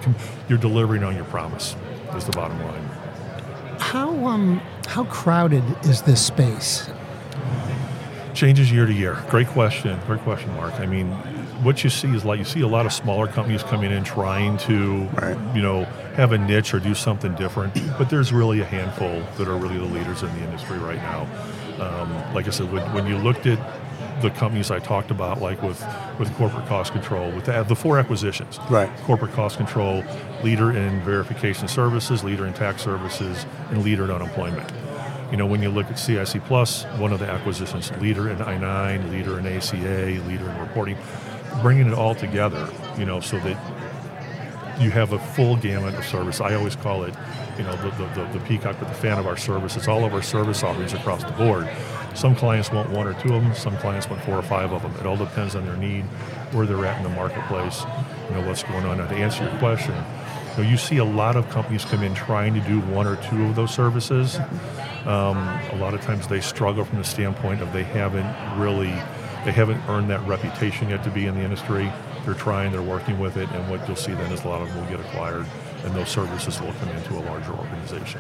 You're 0.50 0.60
delivering 0.60 1.04
on 1.04 1.16
your 1.16 1.26
promise. 1.26 1.76
Is 2.16 2.26
the 2.26 2.32
bottom 2.32 2.60
line. 2.64 2.97
How 3.80 4.10
um 4.26 4.60
how 4.88 5.04
crowded 5.06 5.64
is 5.86 6.02
this 6.04 6.26
space? 6.26 6.90
Changes 8.34 8.72
year 8.72 8.86
to 8.86 8.94
year. 8.94 9.18
Great 9.30 9.48
question. 9.48 10.00
Great 10.06 10.22
question, 10.22 10.54
Mark. 10.56 10.80
I 10.80 10.86
mean, 10.86 11.08
what 11.64 11.84
you 11.84 11.90
see 11.90 12.08
is 12.14 12.24
like 12.24 12.38
you 12.38 12.46
see 12.46 12.62
a 12.62 12.68
lot 12.68 12.86
of 12.86 12.94
smaller 12.94 13.28
companies 13.28 13.64
coming 13.64 13.92
in 13.92 14.04
trying 14.04 14.58
to, 14.60 15.06
Right. 15.20 15.38
you 15.56 15.62
know, 15.62 15.86
have 16.16 16.32
a 16.34 16.38
niche 16.38 16.74
or 16.74 16.80
do 16.80 16.94
something 16.94 17.34
different. 17.36 17.74
But 17.98 18.10
there's 18.12 18.32
really 18.32 18.60
a 18.62 18.66
handful 18.66 19.24
that 19.38 19.48
are 19.48 19.58
really 19.58 19.80
the 19.80 19.86
leaders 19.86 20.22
in 20.22 20.30
the 20.36 20.44
industry 20.46 20.78
right 20.78 21.02
now. 21.02 21.28
Um, 21.80 22.34
like 22.36 22.48
I 22.48 22.52
said, 22.52 22.72
when, 22.72 22.84
when 22.94 23.08
you 23.08 23.18
looked 23.18 23.48
at 23.48 23.58
the 24.22 24.30
companies 24.32 24.72
I 24.72 24.80
talked 24.80 25.12
about, 25.12 25.42
like 25.42 25.62
with, 25.62 25.84
with 26.20 26.34
corporate 26.36 26.66
cost 26.68 26.92
control, 26.92 27.32
with 27.32 27.46
the, 27.46 27.64
the 27.64 27.76
four 27.76 28.00
acquisitions, 28.00 28.60
Right. 28.70 28.90
corporate 29.04 29.34
cost 29.34 29.58
control, 29.58 30.04
leader 30.44 30.72
in 30.72 31.02
verification 31.02 31.68
services, 31.68 32.24
leader 32.24 32.46
in 32.48 32.54
tax 32.54 32.82
services, 32.82 33.46
and 33.70 33.84
leader 33.84 34.06
in 34.06 34.12
unemployment. 34.12 34.72
You 35.32 35.38
know, 35.38 35.46
when 35.46 35.62
you 35.62 35.70
look 35.70 35.88
at 35.88 36.00
CIC 36.00 36.44
Plus, 36.46 36.86
one 36.98 37.12
of 37.14 37.20
the 37.20 37.30
acquisitions, 37.30 37.92
leader 38.00 38.30
in 38.30 38.42
I-9, 38.42 39.12
leader 39.12 39.38
in 39.40 39.46
ACA, 39.46 40.22
leader 40.28 40.50
in 40.50 40.58
reporting, 40.60 40.98
bringing 41.62 41.88
it 41.88 41.94
all 41.94 42.16
together, 42.16 42.70
you 42.98 43.06
know, 43.06 43.20
so 43.20 43.38
that 43.40 43.58
you 44.80 44.92
have 44.92 45.14
a 45.14 45.20
full 45.20 45.56
gamut 45.56 45.96
of 45.96 46.06
service. 46.06 46.40
I 46.40 46.54
always 46.54 46.76
call 46.76 47.04
it, 47.04 47.14
you 47.58 47.64
know, 47.64 47.76
the, 47.78 47.90
the, 48.14 48.38
the, 48.38 48.46
peacock 48.46 48.78
but 48.80 48.88
the 48.88 48.94
fan 48.94 49.18
of 49.18 49.26
our 49.26 49.38
service. 49.38 49.76
It's 49.76 49.88
all 49.88 50.06
of 50.06 50.14
our 50.14 50.22
service 50.22 50.64
offerings 50.64 50.94
across 50.94 51.24
the 51.24 51.32
board. 51.32 51.68
Some 52.14 52.36
clients 52.36 52.72
want 52.72 52.90
one 52.92 53.08
or 53.08 53.14
two 53.22 53.34
of 53.34 53.44
them. 53.44 53.54
Some 53.56 53.78
clients 53.78 54.10
want 54.10 54.22
four 54.24 54.36
or 54.36 54.44
five 54.44 54.72
of 54.72 54.84
them. 54.84 54.94
It 55.00 55.06
all 55.06 55.18
depends 55.18 55.56
on 55.56 55.66
their 55.66 55.78
need, 55.78 56.04
where 56.52 56.66
they're 56.66 56.86
at 56.86 56.98
in 56.98 57.04
the 57.04 57.10
marketplace, 57.10 57.84
you 58.30 58.36
know, 58.36 58.48
what's 58.48 58.64
going 58.64 58.86
on. 58.86 58.98
Now, 58.98 59.08
to 59.08 59.16
answer 59.16 59.44
your 59.44 59.58
question, 59.60 59.96
you, 60.58 60.64
know, 60.64 60.70
you 60.70 60.78
see 60.78 60.98
a 60.98 61.06
lot 61.06 61.36
of 61.36 61.50
companies 61.50 61.84
come 61.84 62.04
in 62.04 62.14
trying 62.14 62.54
to 62.54 62.62
do 62.62 62.80
one 62.82 63.08
or 63.08 63.16
two 63.18 63.46
of 63.46 63.56
those 63.56 63.74
services. 63.74 64.38
Um, 65.06 65.38
a 65.72 65.78
lot 65.80 65.94
of 65.94 66.02
times 66.02 66.28
they 66.28 66.42
struggle 66.42 66.86
from 66.86 66.98
the 66.98 67.04
standpoint 67.04 67.62
of 67.62 67.72
they 67.74 67.84
haven't 67.84 68.60
really, 68.60 68.94
they 69.46 69.52
haven't 69.52 69.82
earned 69.88 70.10
that 70.10 70.22
reputation 70.28 70.90
yet 70.90 71.04
to 71.04 71.10
be 71.10 71.26
in 71.26 71.36
the 71.36 71.42
industry. 71.42 71.92
They're 72.28 72.36
trying, 72.36 72.74
they're 72.74 72.82
working 72.82 73.20
with 73.20 73.38
it, 73.38 73.50
and 73.52 73.70
what 73.70 73.88
you'll 73.88 73.96
see 73.96 74.12
then 74.12 74.30
is 74.34 74.44
a 74.44 74.50
lot 74.50 74.62
of 74.62 74.68
them 74.68 74.84
will 74.84 74.98
get 74.98 75.00
acquired, 75.00 75.46
and 75.86 75.96
those 75.96 76.10
services 76.10 76.60
will 76.60 76.74
come 76.74 76.90
into 76.90 77.14
a 77.18 77.24
larger 77.24 77.54
organization. 77.54 78.20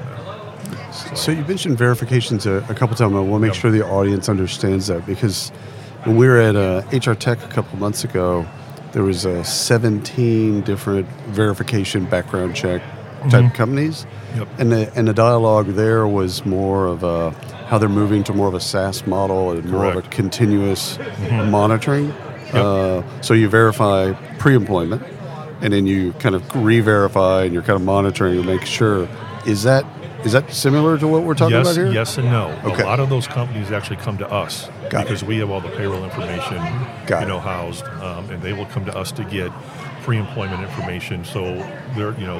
Then. 0.71 0.93
So 1.17 1.33
you 1.33 1.43
mentioned 1.43 1.77
verifications 1.77 2.45
a, 2.45 2.65
a 2.69 2.73
couple 2.73 2.95
times. 2.95 3.13
I 3.13 3.19
want 3.19 3.27
to 3.33 3.39
make 3.39 3.53
Yep. 3.53 3.61
sure 3.61 3.69
the 3.71 3.83
audience 3.85 4.29
understands 4.29 4.87
that 4.87 5.05
because 5.05 5.49
when 6.05 6.15
we 6.15 6.25
were 6.25 6.37
at 6.39 6.55
uh, 6.55 6.83
HR 6.93 7.15
Tech 7.15 7.43
a 7.43 7.47
couple 7.49 7.77
months 7.79 8.05
ago, 8.05 8.45
there 8.93 9.03
was 9.03 9.25
uh, 9.25 9.43
17 9.43 10.61
different 10.61 11.05
verification 11.27 12.05
background 12.05 12.55
check 12.55 12.81
type 13.29 13.53
companies, 13.55 14.05
Yep. 14.37 14.47
and 14.59 14.71
the 14.71 14.91
and 14.95 15.05
the 15.05 15.13
dialogue 15.13 15.67
there 15.73 16.07
was 16.07 16.45
more 16.45 16.87
of 16.87 17.03
a 17.03 17.31
how 17.67 17.77
they're 17.77 17.89
moving 17.89 18.23
to 18.23 18.33
more 18.33 18.47
of 18.47 18.53
a 18.53 18.61
SaaS 18.61 19.05
model 19.05 19.51
and 19.51 19.69
more 19.69 19.83
of 19.83 19.89
a 19.89 19.93
Correct. 20.01 20.11
continuous 20.11 20.97
monitoring. 21.29 22.13
Uh, 22.53 23.21
so 23.21 23.33
you 23.33 23.49
verify 23.49 24.13
pre-employment, 24.37 25.03
and 25.61 25.73
then 25.73 25.85
you 25.85 26.13
kind 26.13 26.35
of 26.35 26.55
re-verify, 26.55 27.43
and 27.43 27.53
you're 27.53 27.63
kind 27.63 27.75
of 27.75 27.81
monitoring 27.83 28.41
to 28.41 28.43
make 28.43 28.65
sure. 28.65 29.07
Is 29.45 29.63
that 29.63 29.85
is 30.25 30.33
that 30.33 30.51
similar 30.51 30.97
to 30.97 31.07
what 31.07 31.23
we're 31.23 31.35
talking 31.35 31.55
yes, 31.55 31.67
about 31.67 31.75
here? 31.75 31.91
yes, 31.91 32.17
and 32.17 32.29
no. 32.29 32.49
Okay. 32.65 32.81
A 32.83 32.85
lot 32.85 32.99
of 32.99 33.09
those 33.09 33.27
companies 33.27 33.71
actually 33.71 33.97
come 33.97 34.17
to 34.17 34.29
us 34.29 34.67
Got 34.89 35.01
it. 35.01 35.03
because 35.05 35.23
we 35.23 35.37
have 35.37 35.49
all 35.49 35.61
the 35.61 35.69
payroll 35.69 36.03
information, 36.03 36.57
Got 37.05 37.21
you 37.21 37.25
it. 37.25 37.27
know, 37.27 37.39
housed, 37.39 37.85
um, 37.85 38.29
and 38.29 38.41
they 38.41 38.51
will 38.51 38.65
come 38.65 38.83
to 38.85 38.97
us 38.97 39.11
to 39.13 39.23
get 39.23 39.51
pre-employment 40.03 40.61
information. 40.63 41.23
So 41.23 41.55
they're, 41.95 42.17
you 42.19 42.25
know, 42.25 42.39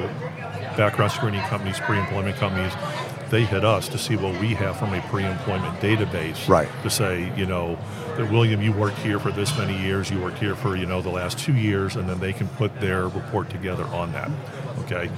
background 0.76 1.12
screening 1.12 1.40
companies, 1.42 1.78
pre-employment 1.80 2.36
companies, 2.36 2.72
they 3.30 3.44
hit 3.44 3.64
us 3.64 3.88
to 3.88 3.98
see 3.98 4.16
what 4.16 4.40
we 4.40 4.54
have 4.54 4.78
from 4.78 4.94
a 4.94 5.00
pre-employment 5.02 5.80
database. 5.80 6.48
Right. 6.48 6.68
To 6.82 6.90
say, 6.90 7.32
you 7.36 7.46
know, 7.46 7.78
that 8.16 8.30
William, 8.30 8.60
you 8.62 8.72
worked 8.72 8.98
here 8.98 9.18
for 9.18 9.30
this 9.30 9.56
many 9.56 9.78
years, 9.80 10.10
you 10.10 10.20
worked 10.20 10.38
here 10.38 10.54
for, 10.54 10.76
you 10.76 10.86
know, 10.86 11.00
the 11.02 11.10
last 11.10 11.38
two 11.38 11.54
years, 11.54 11.96
and 11.96 12.08
then 12.08 12.18
they 12.18 12.32
can 12.32 12.48
put 12.48 12.80
their 12.80 13.08
report 13.08 13.50
together 13.50 13.84
on 13.84 14.12
that. 14.12 14.30
Okay. 14.80 15.10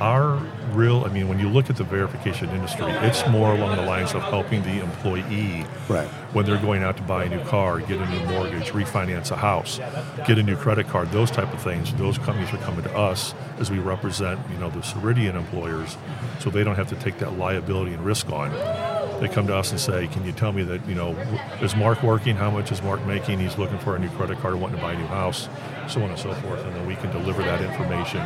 Our 0.00 0.36
real, 0.72 1.04
I 1.04 1.08
mean, 1.08 1.28
when 1.28 1.40
you 1.40 1.48
look 1.48 1.70
at 1.70 1.76
the 1.76 1.82
verification 1.82 2.50
industry, 2.50 2.86
it's 2.86 3.26
more 3.28 3.52
along 3.52 3.76
the 3.76 3.82
lines 3.82 4.14
of 4.14 4.22
helping 4.22 4.62
the 4.62 4.80
employee 4.80 5.64
Right. 5.88 6.06
when 6.32 6.46
they're 6.46 6.58
going 6.58 6.84
out 6.84 6.96
to 6.98 7.02
buy 7.02 7.24
a 7.24 7.28
new 7.28 7.40
car, 7.44 7.80
get 7.80 8.00
a 8.00 8.08
new 8.08 8.24
mortgage, 8.26 8.70
refinance 8.70 9.32
a 9.32 9.36
house, 9.36 9.80
get 10.24 10.38
a 10.38 10.42
new 10.42 10.54
credit 10.54 10.86
card, 10.88 11.10
those 11.10 11.32
type 11.32 11.52
of 11.52 11.60
things. 11.60 11.92
Those 11.94 12.16
companies 12.18 12.52
are 12.54 12.58
coming 12.58 12.84
to 12.84 12.96
us 12.96 13.34
as 13.58 13.72
we 13.72 13.78
represent, 13.80 14.38
you 14.52 14.58
know, 14.58 14.70
the 14.70 14.80
Ceridian 14.80 15.34
employers, 15.34 15.96
so 16.38 16.48
they 16.48 16.62
don't 16.62 16.76
have 16.76 16.88
to 16.90 16.96
take 16.96 17.18
that 17.18 17.36
liability 17.36 17.92
and 17.92 18.04
risk 18.04 18.30
on. 18.30 18.52
They 19.20 19.26
come 19.26 19.48
to 19.48 19.56
us 19.56 19.72
and 19.72 19.80
say, 19.80 20.06
"Can 20.06 20.24
you 20.24 20.30
tell 20.30 20.52
me 20.52 20.62
that 20.62 20.86
you 20.86 20.94
know 20.94 21.16
is 21.60 21.74
Mark 21.74 22.04
working? 22.04 22.36
How 22.36 22.50
much 22.50 22.70
is 22.70 22.80
Mark 22.84 23.04
making? 23.04 23.40
He's 23.40 23.58
looking 23.58 23.78
for 23.78 23.96
a 23.96 23.98
new 23.98 24.10
credit 24.10 24.40
card, 24.40 24.54
wanting 24.54 24.76
to 24.76 24.82
buy 24.82 24.92
a 24.92 24.96
new 24.96 25.08
house, 25.08 25.48
so 25.88 26.00
on 26.04 26.10
and 26.10 26.18
so 26.18 26.32
forth." 26.34 26.64
And 26.64 26.72
then 26.76 26.86
we 26.86 26.94
can 26.94 27.10
deliver 27.10 27.42
that 27.42 27.60
information 27.60 28.22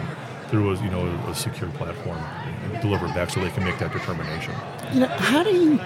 through 0.52 0.70
a 0.70 0.84
you 0.84 0.90
know 0.90 1.06
a 1.28 1.34
secure 1.34 1.70
platform 1.70 2.18
and 2.18 2.80
deliver 2.82 3.06
it 3.06 3.14
back 3.14 3.30
so 3.30 3.40
they 3.40 3.50
can 3.50 3.64
make 3.64 3.78
that 3.78 3.92
determination. 3.92 4.54
You 4.92 5.00
know, 5.00 5.06
how 5.06 5.42
do 5.42 5.50
you 5.50 5.80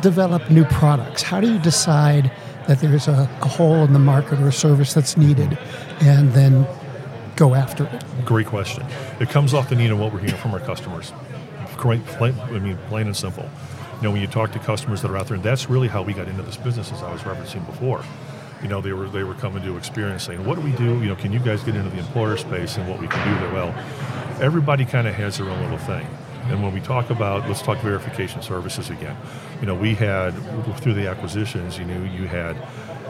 develop 0.00 0.48
new 0.50 0.64
products? 0.64 1.22
How 1.22 1.40
do 1.40 1.52
you 1.52 1.58
decide 1.58 2.30
that 2.68 2.78
there's 2.80 3.08
a, 3.08 3.28
a 3.42 3.48
hole 3.48 3.84
in 3.84 3.92
the 3.92 3.98
market 3.98 4.40
or 4.40 4.48
a 4.48 4.52
service 4.52 4.94
that's 4.94 5.16
needed 5.16 5.58
and 6.00 6.32
then 6.32 6.64
go 7.34 7.54
after 7.54 7.84
it? 7.84 8.04
Great 8.24 8.46
question. 8.46 8.86
It 9.18 9.28
comes 9.28 9.52
off 9.52 9.68
the 9.68 9.74
need 9.74 9.90
of 9.90 9.98
what 9.98 10.12
we're 10.12 10.20
hearing 10.20 10.36
from 10.36 10.52
our 10.54 10.60
customers. 10.60 11.12
Great, 11.76 12.06
plain, 12.06 12.38
I 12.38 12.60
mean, 12.60 12.78
plain 12.88 13.08
and 13.08 13.16
simple. 13.16 13.50
You 13.96 14.04
know, 14.04 14.12
when 14.12 14.20
you 14.20 14.28
talk 14.28 14.52
to 14.52 14.60
customers 14.60 15.02
that 15.02 15.10
are 15.10 15.16
out 15.16 15.26
there, 15.26 15.34
and 15.34 15.44
that's 15.44 15.68
really 15.68 15.88
how 15.88 16.02
we 16.02 16.12
got 16.12 16.28
into 16.28 16.42
this 16.42 16.56
business, 16.56 16.92
as 16.92 17.02
I 17.02 17.12
was 17.12 17.22
referencing 17.22 17.66
before. 17.66 18.04
You 18.62 18.68
know, 18.68 18.80
they 18.80 18.92
were 18.92 19.08
they 19.08 19.24
were 19.24 19.34
coming 19.34 19.62
to 19.64 19.72
Experian 19.74 20.20
saying, 20.20 20.44
"What 20.44 20.54
do 20.56 20.60
we 20.60 20.72
do? 20.72 21.00
You 21.00 21.08
know, 21.08 21.16
can 21.16 21.32
you 21.32 21.40
guys 21.40 21.62
get 21.62 21.74
into 21.74 21.90
the 21.90 21.98
employer 21.98 22.36
space 22.36 22.76
and 22.76 22.88
what 22.88 23.00
we 23.00 23.08
can 23.08 23.26
do 23.26 23.40
there?" 23.40 23.52
Well, 23.52 23.74
everybody 24.40 24.84
kind 24.84 25.08
of 25.08 25.14
has 25.14 25.38
their 25.38 25.48
own 25.48 25.60
little 25.62 25.78
thing. 25.78 26.06
And 26.46 26.62
when 26.62 26.74
we 26.74 26.80
talk 26.80 27.10
about, 27.10 27.48
let's 27.48 27.62
talk 27.62 27.78
verification 27.78 28.42
services 28.42 28.90
again. 28.90 29.16
You 29.60 29.66
know, 29.66 29.74
we 29.74 29.94
had 29.94 30.30
through 30.78 30.94
the 30.94 31.08
acquisitions. 31.08 31.78
You 31.78 31.84
knew 31.84 32.04
you 32.04 32.26
had 32.26 32.56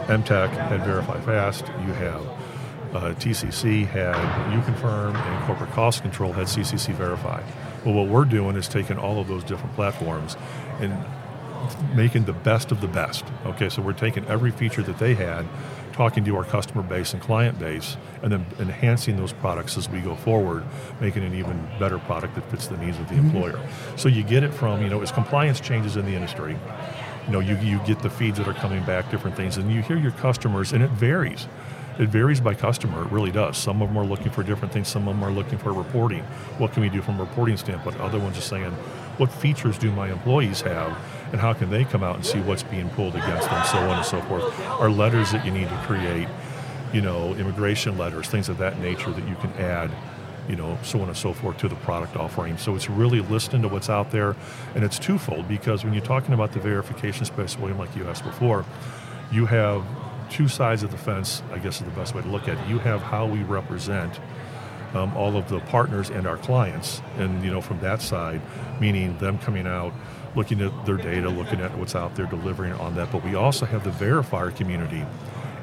MTech 0.07 0.49
had 0.49 0.83
Verify 0.83 1.19
Fast. 1.21 1.65
You 1.67 1.93
have 1.93 2.21
uh, 2.93 3.13
TCC 3.15 3.87
had 3.87 4.15
UConfirm 4.51 5.15
and 5.15 5.45
Corporate 5.45 5.71
Cost 5.71 6.01
Control 6.01 6.31
had 6.31 6.45
CCC 6.45 6.93
Verify. 6.93 7.41
Well, 7.83 7.95
what 7.95 8.07
we're 8.07 8.25
doing 8.25 8.55
is 8.55 8.67
taking 8.67 8.97
all 8.97 9.19
of 9.19 9.27
those 9.27 9.43
different 9.43 9.73
platforms 9.75 10.37
and 10.79 10.93
making 11.95 12.25
the 12.25 12.33
best 12.33 12.71
of 12.71 12.81
the 12.81 12.87
best. 12.87 13.25
Okay, 13.45 13.69
so 13.69 13.81
we're 13.81 13.93
taking 13.93 14.25
every 14.27 14.51
feature 14.51 14.81
that 14.83 14.97
they 14.97 15.13
had, 15.13 15.45
talking 15.91 16.25
to 16.25 16.35
our 16.35 16.43
customer 16.43 16.83
base 16.83 17.13
and 17.13 17.21
client 17.21 17.59
base, 17.59 17.97
and 18.21 18.31
then 18.31 18.45
enhancing 18.59 19.17
those 19.17 19.33
products 19.33 19.77
as 19.77 19.89
we 19.89 19.99
go 20.01 20.15
forward, 20.15 20.63
making 20.99 21.23
an 21.23 21.33
even 21.33 21.67
better 21.79 21.99
product 21.99 22.35
that 22.35 22.49
fits 22.49 22.67
the 22.67 22.77
needs 22.77 22.97
of 22.99 23.07
the 23.09 23.15
mm-hmm. 23.15 23.35
employer. 23.35 23.69
So 23.95 24.09
you 24.09 24.23
get 24.23 24.43
it 24.43 24.53
from, 24.53 24.81
you 24.81 24.89
know, 24.89 25.01
as 25.01 25.11
compliance 25.11 25.59
changes 25.59 25.95
in 25.95 26.05
the 26.05 26.13
industry, 26.13 26.57
you 27.25 27.31
know, 27.31 27.39
you, 27.39 27.55
you 27.57 27.79
get 27.85 27.99
the 27.99 28.09
feeds 28.09 28.37
that 28.37 28.47
are 28.47 28.53
coming 28.53 28.83
back, 28.83 29.09
different 29.09 29.37
things, 29.37 29.57
and 29.57 29.71
you 29.71 29.81
hear 29.81 29.97
your 29.97 30.11
customers, 30.11 30.73
and 30.73 30.83
it 30.83 30.89
varies. 30.91 31.47
It 31.99 32.09
varies 32.09 32.41
by 32.41 32.55
customer, 32.55 33.03
it 33.03 33.11
really 33.11 33.31
does. 33.31 33.55
Some 33.55 33.81
of 33.81 33.89
them 33.89 33.97
are 33.97 34.05
looking 34.05 34.31
for 34.31 34.41
different 34.41 34.73
things, 34.73 34.87
some 34.87 35.07
of 35.07 35.15
them 35.15 35.23
are 35.23 35.31
looking 35.31 35.59
for 35.59 35.71
reporting. 35.71 36.23
What 36.57 36.73
can 36.73 36.81
we 36.81 36.89
do 36.89 37.03
from 37.03 37.19
a 37.19 37.23
reporting 37.23 37.55
standpoint? 37.55 37.99
Other 37.99 38.19
ones 38.19 38.35
are 38.35 38.41
saying, 38.41 38.71
what 39.17 39.31
features 39.31 39.77
do 39.77 39.91
my 39.91 40.11
employees 40.11 40.61
have, 40.61 40.97
and 41.33 41.41
how 41.41 41.51
can 41.51 41.69
they 41.69 41.83
come 41.83 42.03
out 42.03 42.15
and 42.15 42.25
see 42.25 42.39
what's 42.39 42.63
being 42.63 42.89
pulled 42.91 43.15
against 43.15 43.49
them, 43.49 43.65
so 43.65 43.79
on 43.79 43.97
and 43.97 44.05
so 44.05 44.21
forth. 44.21 44.57
Are 44.79 44.89
letters 44.89 45.33
that 45.33 45.45
you 45.45 45.51
need 45.51 45.67
to 45.67 45.83
create, 45.85 46.29
you 46.93 47.01
know, 47.01 47.33
immigration 47.33 47.97
letters, 47.97 48.29
things 48.29 48.47
of 48.47 48.57
that 48.59 48.79
nature 48.79 49.11
that 49.11 49.27
you 49.27 49.35
can 49.35 49.51
add 49.53 49.91
you 50.47 50.55
know, 50.55 50.77
so 50.83 51.01
on 51.01 51.07
and 51.07 51.17
so 51.17 51.33
forth 51.33 51.57
to 51.57 51.67
the 51.67 51.75
product 51.77 52.15
offering. 52.15 52.57
So 52.57 52.75
it's 52.75 52.89
really 52.89 53.21
listening 53.21 53.61
to 53.61 53.67
what's 53.67 53.89
out 53.89 54.11
there, 54.11 54.35
and 54.75 54.83
it's 54.83 54.99
twofold 54.99 55.47
because 55.47 55.83
when 55.83 55.93
you're 55.93 56.03
talking 56.03 56.33
about 56.33 56.51
the 56.51 56.59
verification 56.59 57.25
space, 57.25 57.57
William, 57.57 57.77
like 57.77 57.95
you 57.95 58.07
asked 58.07 58.23
before, 58.23 58.65
you 59.31 59.45
have 59.45 59.83
two 60.29 60.47
sides 60.47 60.83
of 60.83 60.91
the 60.91 60.97
fence. 60.97 61.41
I 61.51 61.59
guess 61.59 61.79
is 61.79 61.85
the 61.85 61.91
best 61.91 62.13
way 62.13 62.21
to 62.21 62.27
look 62.27 62.47
at 62.47 62.57
it. 62.57 62.67
You 62.67 62.79
have 62.79 63.01
how 63.01 63.25
we 63.25 63.43
represent 63.43 64.19
um, 64.93 65.15
all 65.15 65.37
of 65.37 65.49
the 65.49 65.59
partners 65.61 66.09
and 66.09 66.27
our 66.27 66.37
clients, 66.37 67.01
and 67.17 67.43
you 67.43 67.51
know, 67.51 67.61
from 67.61 67.79
that 67.79 68.01
side, 68.01 68.41
meaning 68.79 69.17
them 69.17 69.39
coming 69.39 69.65
out. 69.65 69.93
Looking 70.35 70.61
at 70.61 70.85
their 70.85 70.97
data, 70.97 71.29
looking 71.29 71.61
at 71.61 71.77
what's 71.77 71.95
out 71.95 72.15
there, 72.15 72.25
delivering 72.25 72.73
on 72.73 72.95
that. 72.95 73.11
But 73.11 73.23
we 73.23 73.35
also 73.35 73.65
have 73.65 73.83
the 73.83 73.91
verifier 73.91 74.55
community 74.55 75.05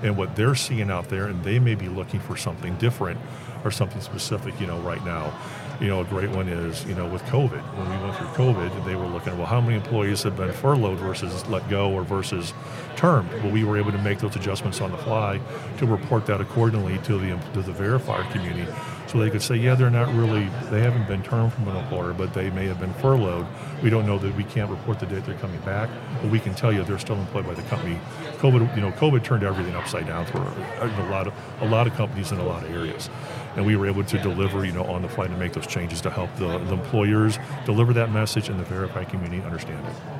and 0.02 0.16
what 0.16 0.36
they're 0.36 0.54
seeing 0.54 0.90
out 0.90 1.08
there, 1.08 1.26
and 1.26 1.42
they 1.44 1.58
may 1.58 1.74
be 1.74 1.88
looking 1.88 2.20
for 2.20 2.36
something 2.36 2.76
different 2.76 3.18
or 3.64 3.70
something 3.70 4.00
specific, 4.00 4.58
you 4.60 4.66
know, 4.66 4.78
right 4.80 5.04
now. 5.04 5.32
You 5.80 5.88
know, 5.88 6.00
a 6.00 6.04
great 6.04 6.30
one 6.30 6.48
is, 6.48 6.84
you 6.84 6.94
know, 6.94 7.06
with 7.06 7.22
COVID. 7.24 7.62
When 7.76 7.90
we 7.90 8.04
went 8.04 8.16
through 8.16 8.26
COVID, 8.28 8.84
they 8.84 8.94
were 8.94 9.06
looking 9.06 9.36
well, 9.38 9.46
how 9.46 9.60
many 9.60 9.76
employees 9.76 10.22
have 10.24 10.36
been 10.36 10.52
furloughed 10.52 10.98
versus 10.98 11.46
let 11.46 11.68
go 11.70 11.90
or 11.90 12.02
versus 12.02 12.52
termed? 12.96 13.32
Well, 13.42 13.50
we 13.50 13.64
were 13.64 13.78
able 13.78 13.92
to 13.92 13.98
make 13.98 14.18
those 14.18 14.36
adjustments 14.36 14.80
on 14.82 14.90
the 14.92 14.98
fly 14.98 15.40
to 15.78 15.86
report 15.86 16.26
that 16.26 16.40
accordingly 16.40 16.98
to 16.98 17.18
the, 17.18 17.38
to 17.54 17.62
the 17.62 17.72
verifier 17.72 18.30
community 18.30 18.70
So 19.10 19.18
they 19.18 19.28
could 19.28 19.42
say, 19.42 19.56
yeah, 19.56 19.74
they're 19.74 19.90
not 19.90 20.14
really, 20.14 20.48
they 20.70 20.80
haven't 20.82 21.08
been 21.08 21.24
termed 21.24 21.52
from 21.52 21.66
an 21.66 21.76
employer, 21.76 22.12
but 22.12 22.32
they 22.32 22.48
may 22.50 22.66
have 22.66 22.78
been 22.78 22.94
furloughed. 22.94 23.44
We 23.82 23.90
don't 23.90 24.06
know 24.06 24.18
that 24.18 24.36
we 24.36 24.44
can't 24.44 24.70
report 24.70 25.00
the 25.00 25.06
date 25.06 25.24
they're 25.24 25.34
coming 25.38 25.60
back, 25.62 25.90
but 26.22 26.30
we 26.30 26.38
can 26.38 26.54
tell 26.54 26.72
you 26.72 26.84
they're 26.84 26.96
still 26.96 27.16
employed 27.16 27.44
by 27.44 27.54
the 27.54 27.62
company. 27.62 27.98
COVID, 28.38 28.76
you 28.76 28.80
know, 28.80 28.92
COVID 28.92 29.24
turned 29.24 29.42
everything 29.42 29.74
upside 29.74 30.06
down 30.06 30.26
for 30.26 30.38
a, 30.38 31.10
lot 31.10 31.26
of 31.26 31.34
a 31.60 31.66
lot 31.66 31.88
of 31.88 31.94
companies 31.94 32.30
in 32.30 32.38
a 32.38 32.44
lot 32.44 32.62
of 32.62 32.70
areas, 32.70 33.10
and 33.56 33.66
we 33.66 33.74
were 33.74 33.88
able 33.88 34.04
to 34.04 34.18
deliver, 34.22 34.64
you 34.64 34.70
know, 34.70 34.84
on 34.84 35.02
the 35.02 35.08
fly 35.08 35.24
and 35.24 35.36
make 35.40 35.54
those 35.54 35.66
changes 35.66 36.00
to 36.02 36.10
help 36.10 36.32
the, 36.36 36.58
the 36.58 36.74
employers 36.74 37.36
deliver 37.64 37.92
that 37.92 38.12
message 38.12 38.48
and 38.48 38.60
the 38.60 38.64
verified 38.64 39.08
community 39.08 39.42
understand 39.42 39.84
it. 39.84 40.19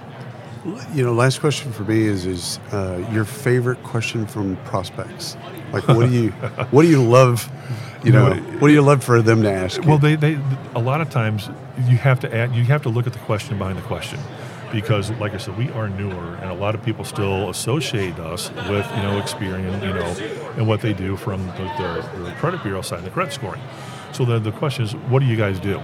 You 0.92 1.04
know, 1.04 1.14
last 1.14 1.40
question 1.40 1.72
for 1.72 1.84
me 1.84 2.02
is 2.02 2.26
is 2.26 2.58
uh, 2.70 3.02
your 3.12 3.24
favorite 3.24 3.82
question 3.82 4.26
from 4.26 4.56
prospects. 4.58 5.36
Like, 5.72 5.88
what 5.88 6.10
do 6.10 6.12
you 6.12 6.30
what 6.70 6.82
do 6.82 6.88
you 6.88 7.02
love? 7.02 7.50
You 8.04 8.12
know, 8.12 8.34
what 8.34 8.68
do 8.68 8.74
you 8.74 8.82
love 8.82 9.02
for 9.02 9.22
them 9.22 9.42
to 9.42 9.50
ask? 9.50 9.82
you? 9.82 9.88
Well, 9.88 9.98
they, 9.98 10.16
they 10.16 10.38
a 10.74 10.78
lot 10.78 11.00
of 11.00 11.10
times 11.10 11.48
you 11.86 11.96
have 11.96 12.20
to 12.20 12.34
add, 12.34 12.54
you 12.54 12.64
have 12.64 12.82
to 12.82 12.88
look 12.90 13.06
at 13.06 13.12
the 13.12 13.18
question 13.20 13.58
behind 13.58 13.78
the 13.78 13.82
question, 13.82 14.18
because 14.70 15.10
like 15.12 15.32
I 15.32 15.38
said, 15.38 15.56
we 15.56 15.70
are 15.70 15.88
newer, 15.88 16.34
and 16.36 16.50
a 16.50 16.54
lot 16.54 16.74
of 16.74 16.82
people 16.82 17.04
still 17.04 17.48
associate 17.48 18.18
us 18.18 18.50
with 18.50 18.86
you 18.96 19.02
know 19.02 19.20
Experian, 19.20 19.82
you 19.82 19.94
know, 19.94 20.52
and 20.56 20.68
what 20.68 20.82
they 20.82 20.92
do 20.92 21.16
from 21.16 21.46
the, 21.46 21.52
the, 21.78 22.22
the 22.24 22.32
credit 22.32 22.62
bureau 22.62 22.82
side, 22.82 23.02
the 23.04 23.10
credit 23.10 23.32
scoring. 23.32 23.62
So 24.12 24.26
the 24.26 24.38
the 24.38 24.52
question 24.52 24.84
is, 24.84 24.94
what 24.94 25.20
do 25.20 25.26
you 25.26 25.36
guys 25.36 25.58
do? 25.58 25.80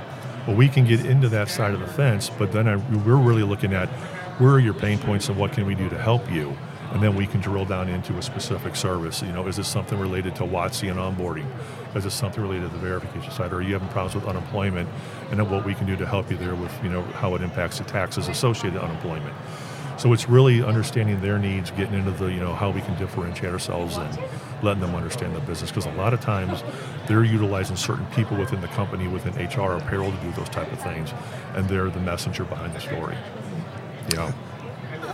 Well, 0.46 0.56
we 0.56 0.68
can 0.68 0.86
get 0.86 1.04
into 1.04 1.28
that 1.30 1.48
side 1.48 1.72
of 1.74 1.80
the 1.80 1.86
fence, 1.86 2.30
but 2.30 2.52
then 2.52 2.68
I, 2.68 2.76
we're 2.76 3.16
really 3.16 3.42
looking 3.42 3.72
at 3.72 3.88
where 4.38 4.52
are 4.52 4.60
your 4.60 4.74
pain 4.74 4.98
points 4.98 5.28
and 5.28 5.38
what 5.38 5.52
can 5.52 5.66
we 5.66 5.74
do 5.74 5.88
to 5.88 5.98
help 5.98 6.30
you 6.30 6.56
and 6.92 7.02
then 7.02 7.14
we 7.14 7.26
can 7.26 7.40
drill 7.40 7.64
down 7.64 7.88
into 7.88 8.16
a 8.16 8.22
specific 8.22 8.76
service. 8.76 9.22
You 9.22 9.32
know, 9.32 9.46
is 9.46 9.56
this 9.56 9.68
something 9.68 9.98
related 9.98 10.34
to 10.36 10.44
WOTC 10.44 10.90
and 10.90 10.98
onboarding? 10.98 11.46
Is 11.94 12.04
this 12.04 12.14
something 12.14 12.42
related 12.42 12.70
to 12.70 12.76
the 12.76 12.78
verification 12.78 13.30
side? 13.32 13.52
Or 13.52 13.56
are 13.56 13.62
you 13.62 13.72
having 13.72 13.88
problems 13.88 14.14
with 14.14 14.24
unemployment? 14.24 14.88
And 15.30 15.38
then 15.38 15.50
what 15.50 15.64
we 15.64 15.74
can 15.74 15.86
do 15.86 15.96
to 15.96 16.06
help 16.06 16.30
you 16.30 16.36
there 16.36 16.54
with, 16.54 16.72
you 16.82 16.88
know, 16.88 17.02
how 17.02 17.34
it 17.34 17.42
impacts 17.42 17.78
the 17.78 17.84
taxes 17.84 18.28
associated 18.28 18.74
with 18.74 18.82
unemployment. 18.82 19.34
So 19.98 20.12
it's 20.12 20.28
really 20.28 20.62
understanding 20.62 21.20
their 21.20 21.38
needs, 21.38 21.70
getting 21.70 21.94
into 21.94 22.12
the, 22.12 22.26
you 22.26 22.38
know, 22.38 22.54
how 22.54 22.70
we 22.70 22.82
can 22.82 22.96
differentiate 22.98 23.52
ourselves 23.52 23.96
and 23.96 24.18
letting 24.62 24.80
them 24.80 24.94
understand 24.94 25.34
the 25.34 25.40
business. 25.40 25.70
Because 25.70 25.86
a 25.86 25.92
lot 25.92 26.14
of 26.14 26.20
times 26.20 26.62
they're 27.08 27.24
utilizing 27.24 27.76
certain 27.76 28.06
people 28.06 28.36
within 28.36 28.60
the 28.60 28.68
company, 28.68 29.08
within 29.08 29.34
HR 29.34 29.72
or 29.72 29.80
payroll 29.80 30.12
to 30.12 30.18
do 30.18 30.30
those 30.32 30.50
type 30.50 30.70
of 30.70 30.80
things. 30.82 31.12
And 31.54 31.68
they're 31.68 31.90
the 31.90 32.00
messenger 32.00 32.44
behind 32.44 32.74
the 32.74 32.80
story. 32.80 33.16
You 34.12 34.20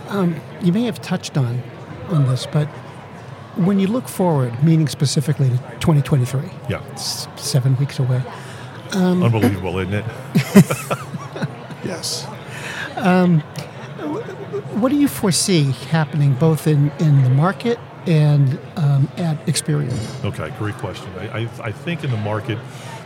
um, 0.09 0.33
know? 0.33 0.39
You 0.61 0.71
may 0.73 0.83
have 0.83 1.01
touched 1.01 1.37
on 1.37 1.61
on 2.09 2.27
this, 2.27 2.45
but 2.45 2.67
when 3.55 3.79
you 3.79 3.87
look 3.87 4.07
forward, 4.07 4.63
meaning 4.63 4.87
specifically 4.87 5.49
to 5.49 5.57
2023, 5.79 6.41
Yeah. 6.69 6.81
it's 6.91 7.27
seven 7.35 7.77
weeks 7.77 7.99
away. 7.99 8.21
Um, 8.91 9.23
Unbelievable, 9.23 9.77
isn't 9.79 9.93
it? 9.93 10.05
yes. 11.83 12.27
Um, 12.95 13.41
what 14.79 14.89
do 14.89 14.97
you 14.97 15.07
foresee 15.07 15.71
happening 15.89 16.33
both 16.33 16.67
in, 16.67 16.91
in 16.99 17.23
the 17.23 17.29
market 17.29 17.79
and 18.05 18.59
um, 18.75 19.09
at 19.17 19.43
Experian? 19.45 19.97
Okay, 20.25 20.53
great 20.57 20.75
question. 20.75 21.09
I, 21.17 21.41
I, 21.41 21.49
I 21.63 21.71
think 21.71 22.03
in 22.03 22.11
the 22.11 22.17
market, 22.17 22.57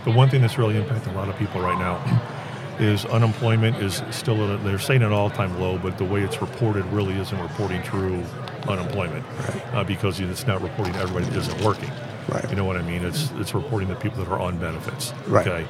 the 0.05 0.11
one 0.11 0.29
thing 0.29 0.41
that's 0.41 0.57
really 0.57 0.75
impacting 0.75 1.13
a 1.13 1.17
lot 1.17 1.29
of 1.29 1.37
people 1.37 1.61
right 1.61 1.77
now 1.77 1.97
is 2.79 3.05
unemployment 3.05 3.77
is 3.77 4.03
still 4.11 4.43
at 4.43 4.59
a, 4.59 4.63
they're 4.63 4.79
saying 4.79 5.03
an 5.03 5.11
all-time 5.11 5.59
low, 5.59 5.77
but 5.77 5.97
the 5.97 6.05
way 6.05 6.21
it's 6.21 6.41
reported 6.41 6.85
really 6.85 7.17
isn't 7.19 7.39
reporting 7.39 7.81
true 7.83 8.23
unemployment 8.67 9.25
uh, 9.73 9.83
because 9.83 10.19
it's 10.19 10.45
not 10.45 10.61
reporting 10.61 10.95
everybody 10.95 11.25
that 11.25 11.35
isn't 11.37 11.61
working. 11.61 11.91
Right. 12.27 12.49
You 12.49 12.55
know 12.55 12.65
what 12.65 12.77
I 12.77 12.81
mean? 12.81 13.05
It's 13.05 13.31
it's 13.35 13.53
reporting 13.53 13.87
the 13.87 13.95
people 13.95 14.23
that 14.23 14.31
are 14.31 14.39
on 14.39 14.57
benefits. 14.57 15.13
Right. 15.27 15.47
Okay. 15.47 15.67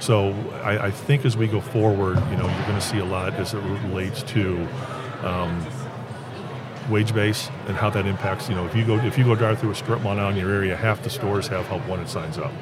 So 0.00 0.32
I, 0.62 0.86
I 0.86 0.90
think 0.90 1.24
as 1.24 1.36
we 1.36 1.48
go 1.48 1.60
forward, 1.60 2.18
you 2.30 2.36
know, 2.36 2.46
you're 2.46 2.66
going 2.66 2.74
to 2.74 2.80
see 2.80 2.98
a 2.98 3.04
lot 3.04 3.34
as 3.34 3.52
it 3.54 3.58
relates 3.58 4.22
to 4.24 4.68
um, 5.22 5.66
wage 6.88 7.12
base 7.12 7.50
and 7.66 7.76
how 7.76 7.90
that 7.90 8.06
impacts. 8.06 8.48
You 8.48 8.54
know, 8.54 8.64
if 8.64 8.76
you 8.76 8.86
go 8.86 8.96
if 8.98 9.18
you 9.18 9.24
go 9.24 9.34
drive 9.34 9.58
through 9.58 9.72
a 9.72 9.74
strip 9.74 10.00
mall 10.02 10.14
now 10.14 10.28
in 10.28 10.36
your 10.36 10.50
area, 10.50 10.76
half 10.76 11.02
the 11.02 11.10
stores 11.10 11.48
have 11.48 11.66
Help 11.66 11.86
Wanted 11.88 12.08
signs 12.08 12.38
up, 12.38 12.52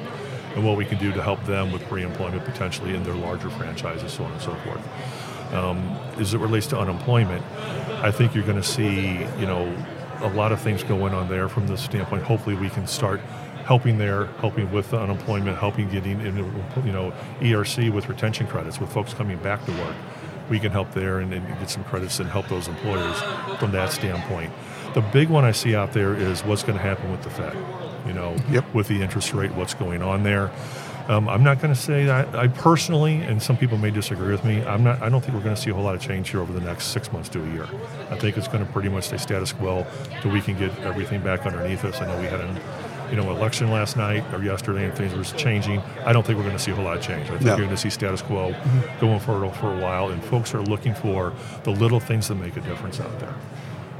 and 0.55 0.65
what 0.65 0.77
we 0.77 0.85
can 0.85 0.97
do 0.97 1.11
to 1.11 1.21
help 1.21 1.43
them 1.45 1.71
with 1.71 1.83
pre-employment 1.87 2.43
potentially 2.45 2.95
in 2.95 3.03
their 3.03 3.15
larger 3.15 3.49
franchises, 3.49 4.13
so 4.13 4.23
on 4.23 4.31
and 4.31 4.41
so 4.41 4.53
forth. 4.55 5.53
Um, 5.53 5.77
as 6.17 6.33
it 6.33 6.39
relates 6.39 6.67
to 6.67 6.79
unemployment, 6.79 7.43
I 8.03 8.11
think 8.11 8.35
you're 8.35 8.45
going 8.45 8.61
to 8.61 8.67
see 8.67 9.19
you 9.39 9.45
know 9.45 9.73
a 10.19 10.29
lot 10.29 10.51
of 10.51 10.59
things 10.59 10.83
going 10.83 11.13
on 11.13 11.29
there 11.29 11.47
from 11.47 11.67
the 11.67 11.77
standpoint. 11.77 12.23
Hopefully, 12.23 12.55
we 12.55 12.69
can 12.69 12.87
start 12.87 13.19
helping 13.65 13.97
there, 13.97 14.25
helping 14.39 14.71
with 14.71 14.91
the 14.91 14.99
unemployment, 14.99 15.57
helping 15.57 15.89
getting 15.89 16.19
you 16.21 16.91
know 16.91 17.13
ERC 17.39 17.93
with 17.93 18.09
retention 18.09 18.47
credits 18.47 18.79
with 18.79 18.91
folks 18.91 19.13
coming 19.13 19.37
back 19.37 19.65
to 19.65 19.71
work 19.71 19.95
we 20.49 20.59
can 20.59 20.71
help 20.71 20.91
there 20.93 21.19
and, 21.19 21.33
and, 21.33 21.47
get 21.59 21.69
some 21.69 21.83
credits 21.83 22.19
and 22.19 22.29
help 22.29 22.47
those 22.47 22.67
employers 22.67 23.19
from 23.59 23.71
that 23.71 23.91
standpoint. 23.91 24.51
The 24.93 25.01
big 25.01 25.29
one 25.29 25.43
I 25.43 25.51
see 25.51 25.75
out 25.75 25.93
there 25.93 26.15
is 26.15 26.43
what's 26.43 26.63
going 26.63 26.77
to 26.77 26.83
happen 26.83 27.11
with 27.11 27.21
the 27.23 27.29
Fed. 27.29 27.55
You 28.07 28.13
know, 28.13 28.35
Yep. 28.49 28.73
with 28.73 28.87
the 28.87 29.01
interest 29.01 29.33
rate, 29.33 29.51
what's 29.53 29.73
going 29.73 30.01
on 30.01 30.23
there. 30.23 30.49
Um, 31.09 31.29
I'm 31.29 31.41
not 31.43 31.61
going 31.61 31.73
to 31.73 31.79
say 31.79 32.03
that 32.05 32.35
I 32.35 32.47
personally, 32.49 33.15
and 33.21 33.41
some 33.41 33.55
people 33.55 33.77
may 33.77 33.91
disagree 33.91 34.29
with 34.31 34.43
me. 34.43 34.61
I'm 34.65 34.83
not. 34.83 35.01
I 35.01 35.07
don't 35.07 35.21
think 35.21 35.35
we're 35.35 35.43
going 35.43 35.55
to 35.55 35.61
see 35.61 35.69
a 35.69 35.73
whole 35.73 35.83
lot 35.85 35.95
of 35.95 36.01
change 36.01 36.29
here 36.31 36.41
over 36.41 36.51
the 36.51 36.59
next 36.59 36.87
six 36.87 37.13
months 37.13 37.29
to 37.29 37.41
a 37.41 37.47
year. 37.53 37.65
I 38.11 38.17
think 38.17 38.37
it's 38.37 38.49
going 38.49 38.65
to 38.65 38.69
pretty 38.73 38.89
much 38.89 39.05
stay 39.05 39.17
status 39.17 39.53
quo 39.53 39.85
till 40.21 40.31
we 40.31 40.41
can 40.41 40.57
get 40.59 40.77
everything 40.79 41.21
back 41.21 41.45
underneath 41.45 41.85
us. 41.85 42.01
I 42.01 42.07
know 42.07 42.19
we 42.19 42.25
had 42.27 42.41
an, 42.41 42.59
you 43.09 43.15
know, 43.15 43.31
election 43.31 43.71
last 43.71 43.95
night 43.95 44.25
or 44.33 44.43
yesterday, 44.43 44.83
and 44.83 44.93
things 44.95 45.13
were 45.13 45.23
changing. 45.37 45.81
I 46.05 46.11
don't 46.11 46.25
think 46.25 46.37
we're 46.39 46.43
going 46.45 46.57
to 46.57 46.61
see 46.61 46.71
a 46.71 46.75
whole 46.75 46.83
lot 46.83 46.97
of 46.97 47.03
change. 47.03 47.27
I 47.27 47.33
think 47.37 47.41
No. 47.43 47.49
you're 47.55 47.65
going 47.67 47.69
to 47.69 47.77
see 47.77 47.89
status 47.89 48.21
quo 48.21 48.53
going 48.99 49.21
forward 49.21 49.53
for 49.55 49.73
a 49.73 49.79
while, 49.81 50.09
and 50.09 50.21
folks 50.25 50.53
are 50.53 50.61
looking 50.61 50.93
for 50.93 51.31
the 51.63 51.71
little 51.71 52.01
things 52.01 52.27
that 52.27 52.35
make 52.35 52.57
a 52.57 52.61
difference 52.61 52.99
out 52.99 53.17
there. 53.21 53.33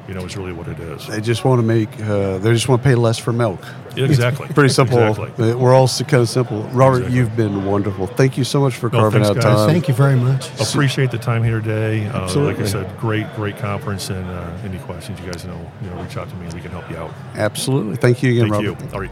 You 0.08 0.14
know, 0.14 0.24
is 0.24 0.38
really 0.38 0.54
what 0.54 0.70
it 0.70 0.80
is. 0.80 1.06
They 1.08 1.20
just 1.20 1.44
want 1.44 1.60
to 1.60 1.68
make. 1.68 1.90
Uh, 2.00 2.38
they 2.38 2.54
just 2.54 2.70
want 2.70 2.82
to 2.82 2.88
pay 2.88 2.96
less 2.96 3.18
for 3.18 3.34
milk. 3.34 3.60
Exactly. 3.98 4.48
Pretty 4.54 4.74
simple. 4.74 5.00
Exactly. 5.00 5.52
Uh, 5.52 5.58
We're 5.58 5.74
all 5.74 5.90
kind 5.90 6.14
of 6.22 6.30
simple. 6.30 6.62
Robert, 6.70 7.00
Exactly. 7.00 7.18
you've 7.18 7.36
been 7.36 7.66
wonderful. 7.66 8.08
Thank 8.08 8.38
you 8.38 8.46
so 8.46 8.62
much 8.62 8.76
for 8.76 8.90
No, 8.90 9.00
carving 9.00 9.24
thanks, 9.24 9.38
out 9.38 9.44
guys. 9.44 9.56
time. 9.58 9.70
Thank 9.70 9.90
you 9.90 9.94
very 9.94 10.16
much. 10.16 10.50
Appreciate 10.62 11.12
the 11.12 11.18
time 11.18 11.44
here 11.44 11.60
today. 11.60 12.08
Uh, 12.08 12.34
like 12.42 12.58
I 12.60 12.66
said, 12.66 12.98
great, 13.00 13.28
great 13.36 13.58
conference. 13.58 14.10
And 14.10 14.26
uh, 14.30 14.50
any 14.64 14.78
questions, 14.80 15.20
you 15.20 15.30
guys 15.32 15.44
know, 15.44 15.60
you 15.82 15.90
know, 15.90 16.02
reach 16.02 16.16
out 16.16 16.30
to 16.30 16.36
me. 16.38 16.46
and 16.46 16.54
We 16.54 16.62
can 16.62 16.72
help 16.72 16.90
you 16.90 16.96
out. 16.98 17.12
Absolutely. 17.36 17.98
Thank 17.98 18.24
you 18.24 18.32
again, 18.32 18.50
Thank 18.50 18.66
Robert. 18.66 18.82
you. 18.86 18.92
All 18.94 19.02
right. 19.02 19.12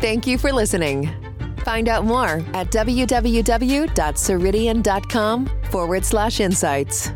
Thank 0.00 0.26
you 0.26 0.38
for 0.38 0.52
listening. 0.52 1.10
Find 1.64 1.86
out 1.88 2.04
more 2.06 2.42
at 2.54 2.70
www.ceridian.com 2.70 5.50
forward 5.70 6.04
slash 6.04 6.40
insights. 6.40 7.10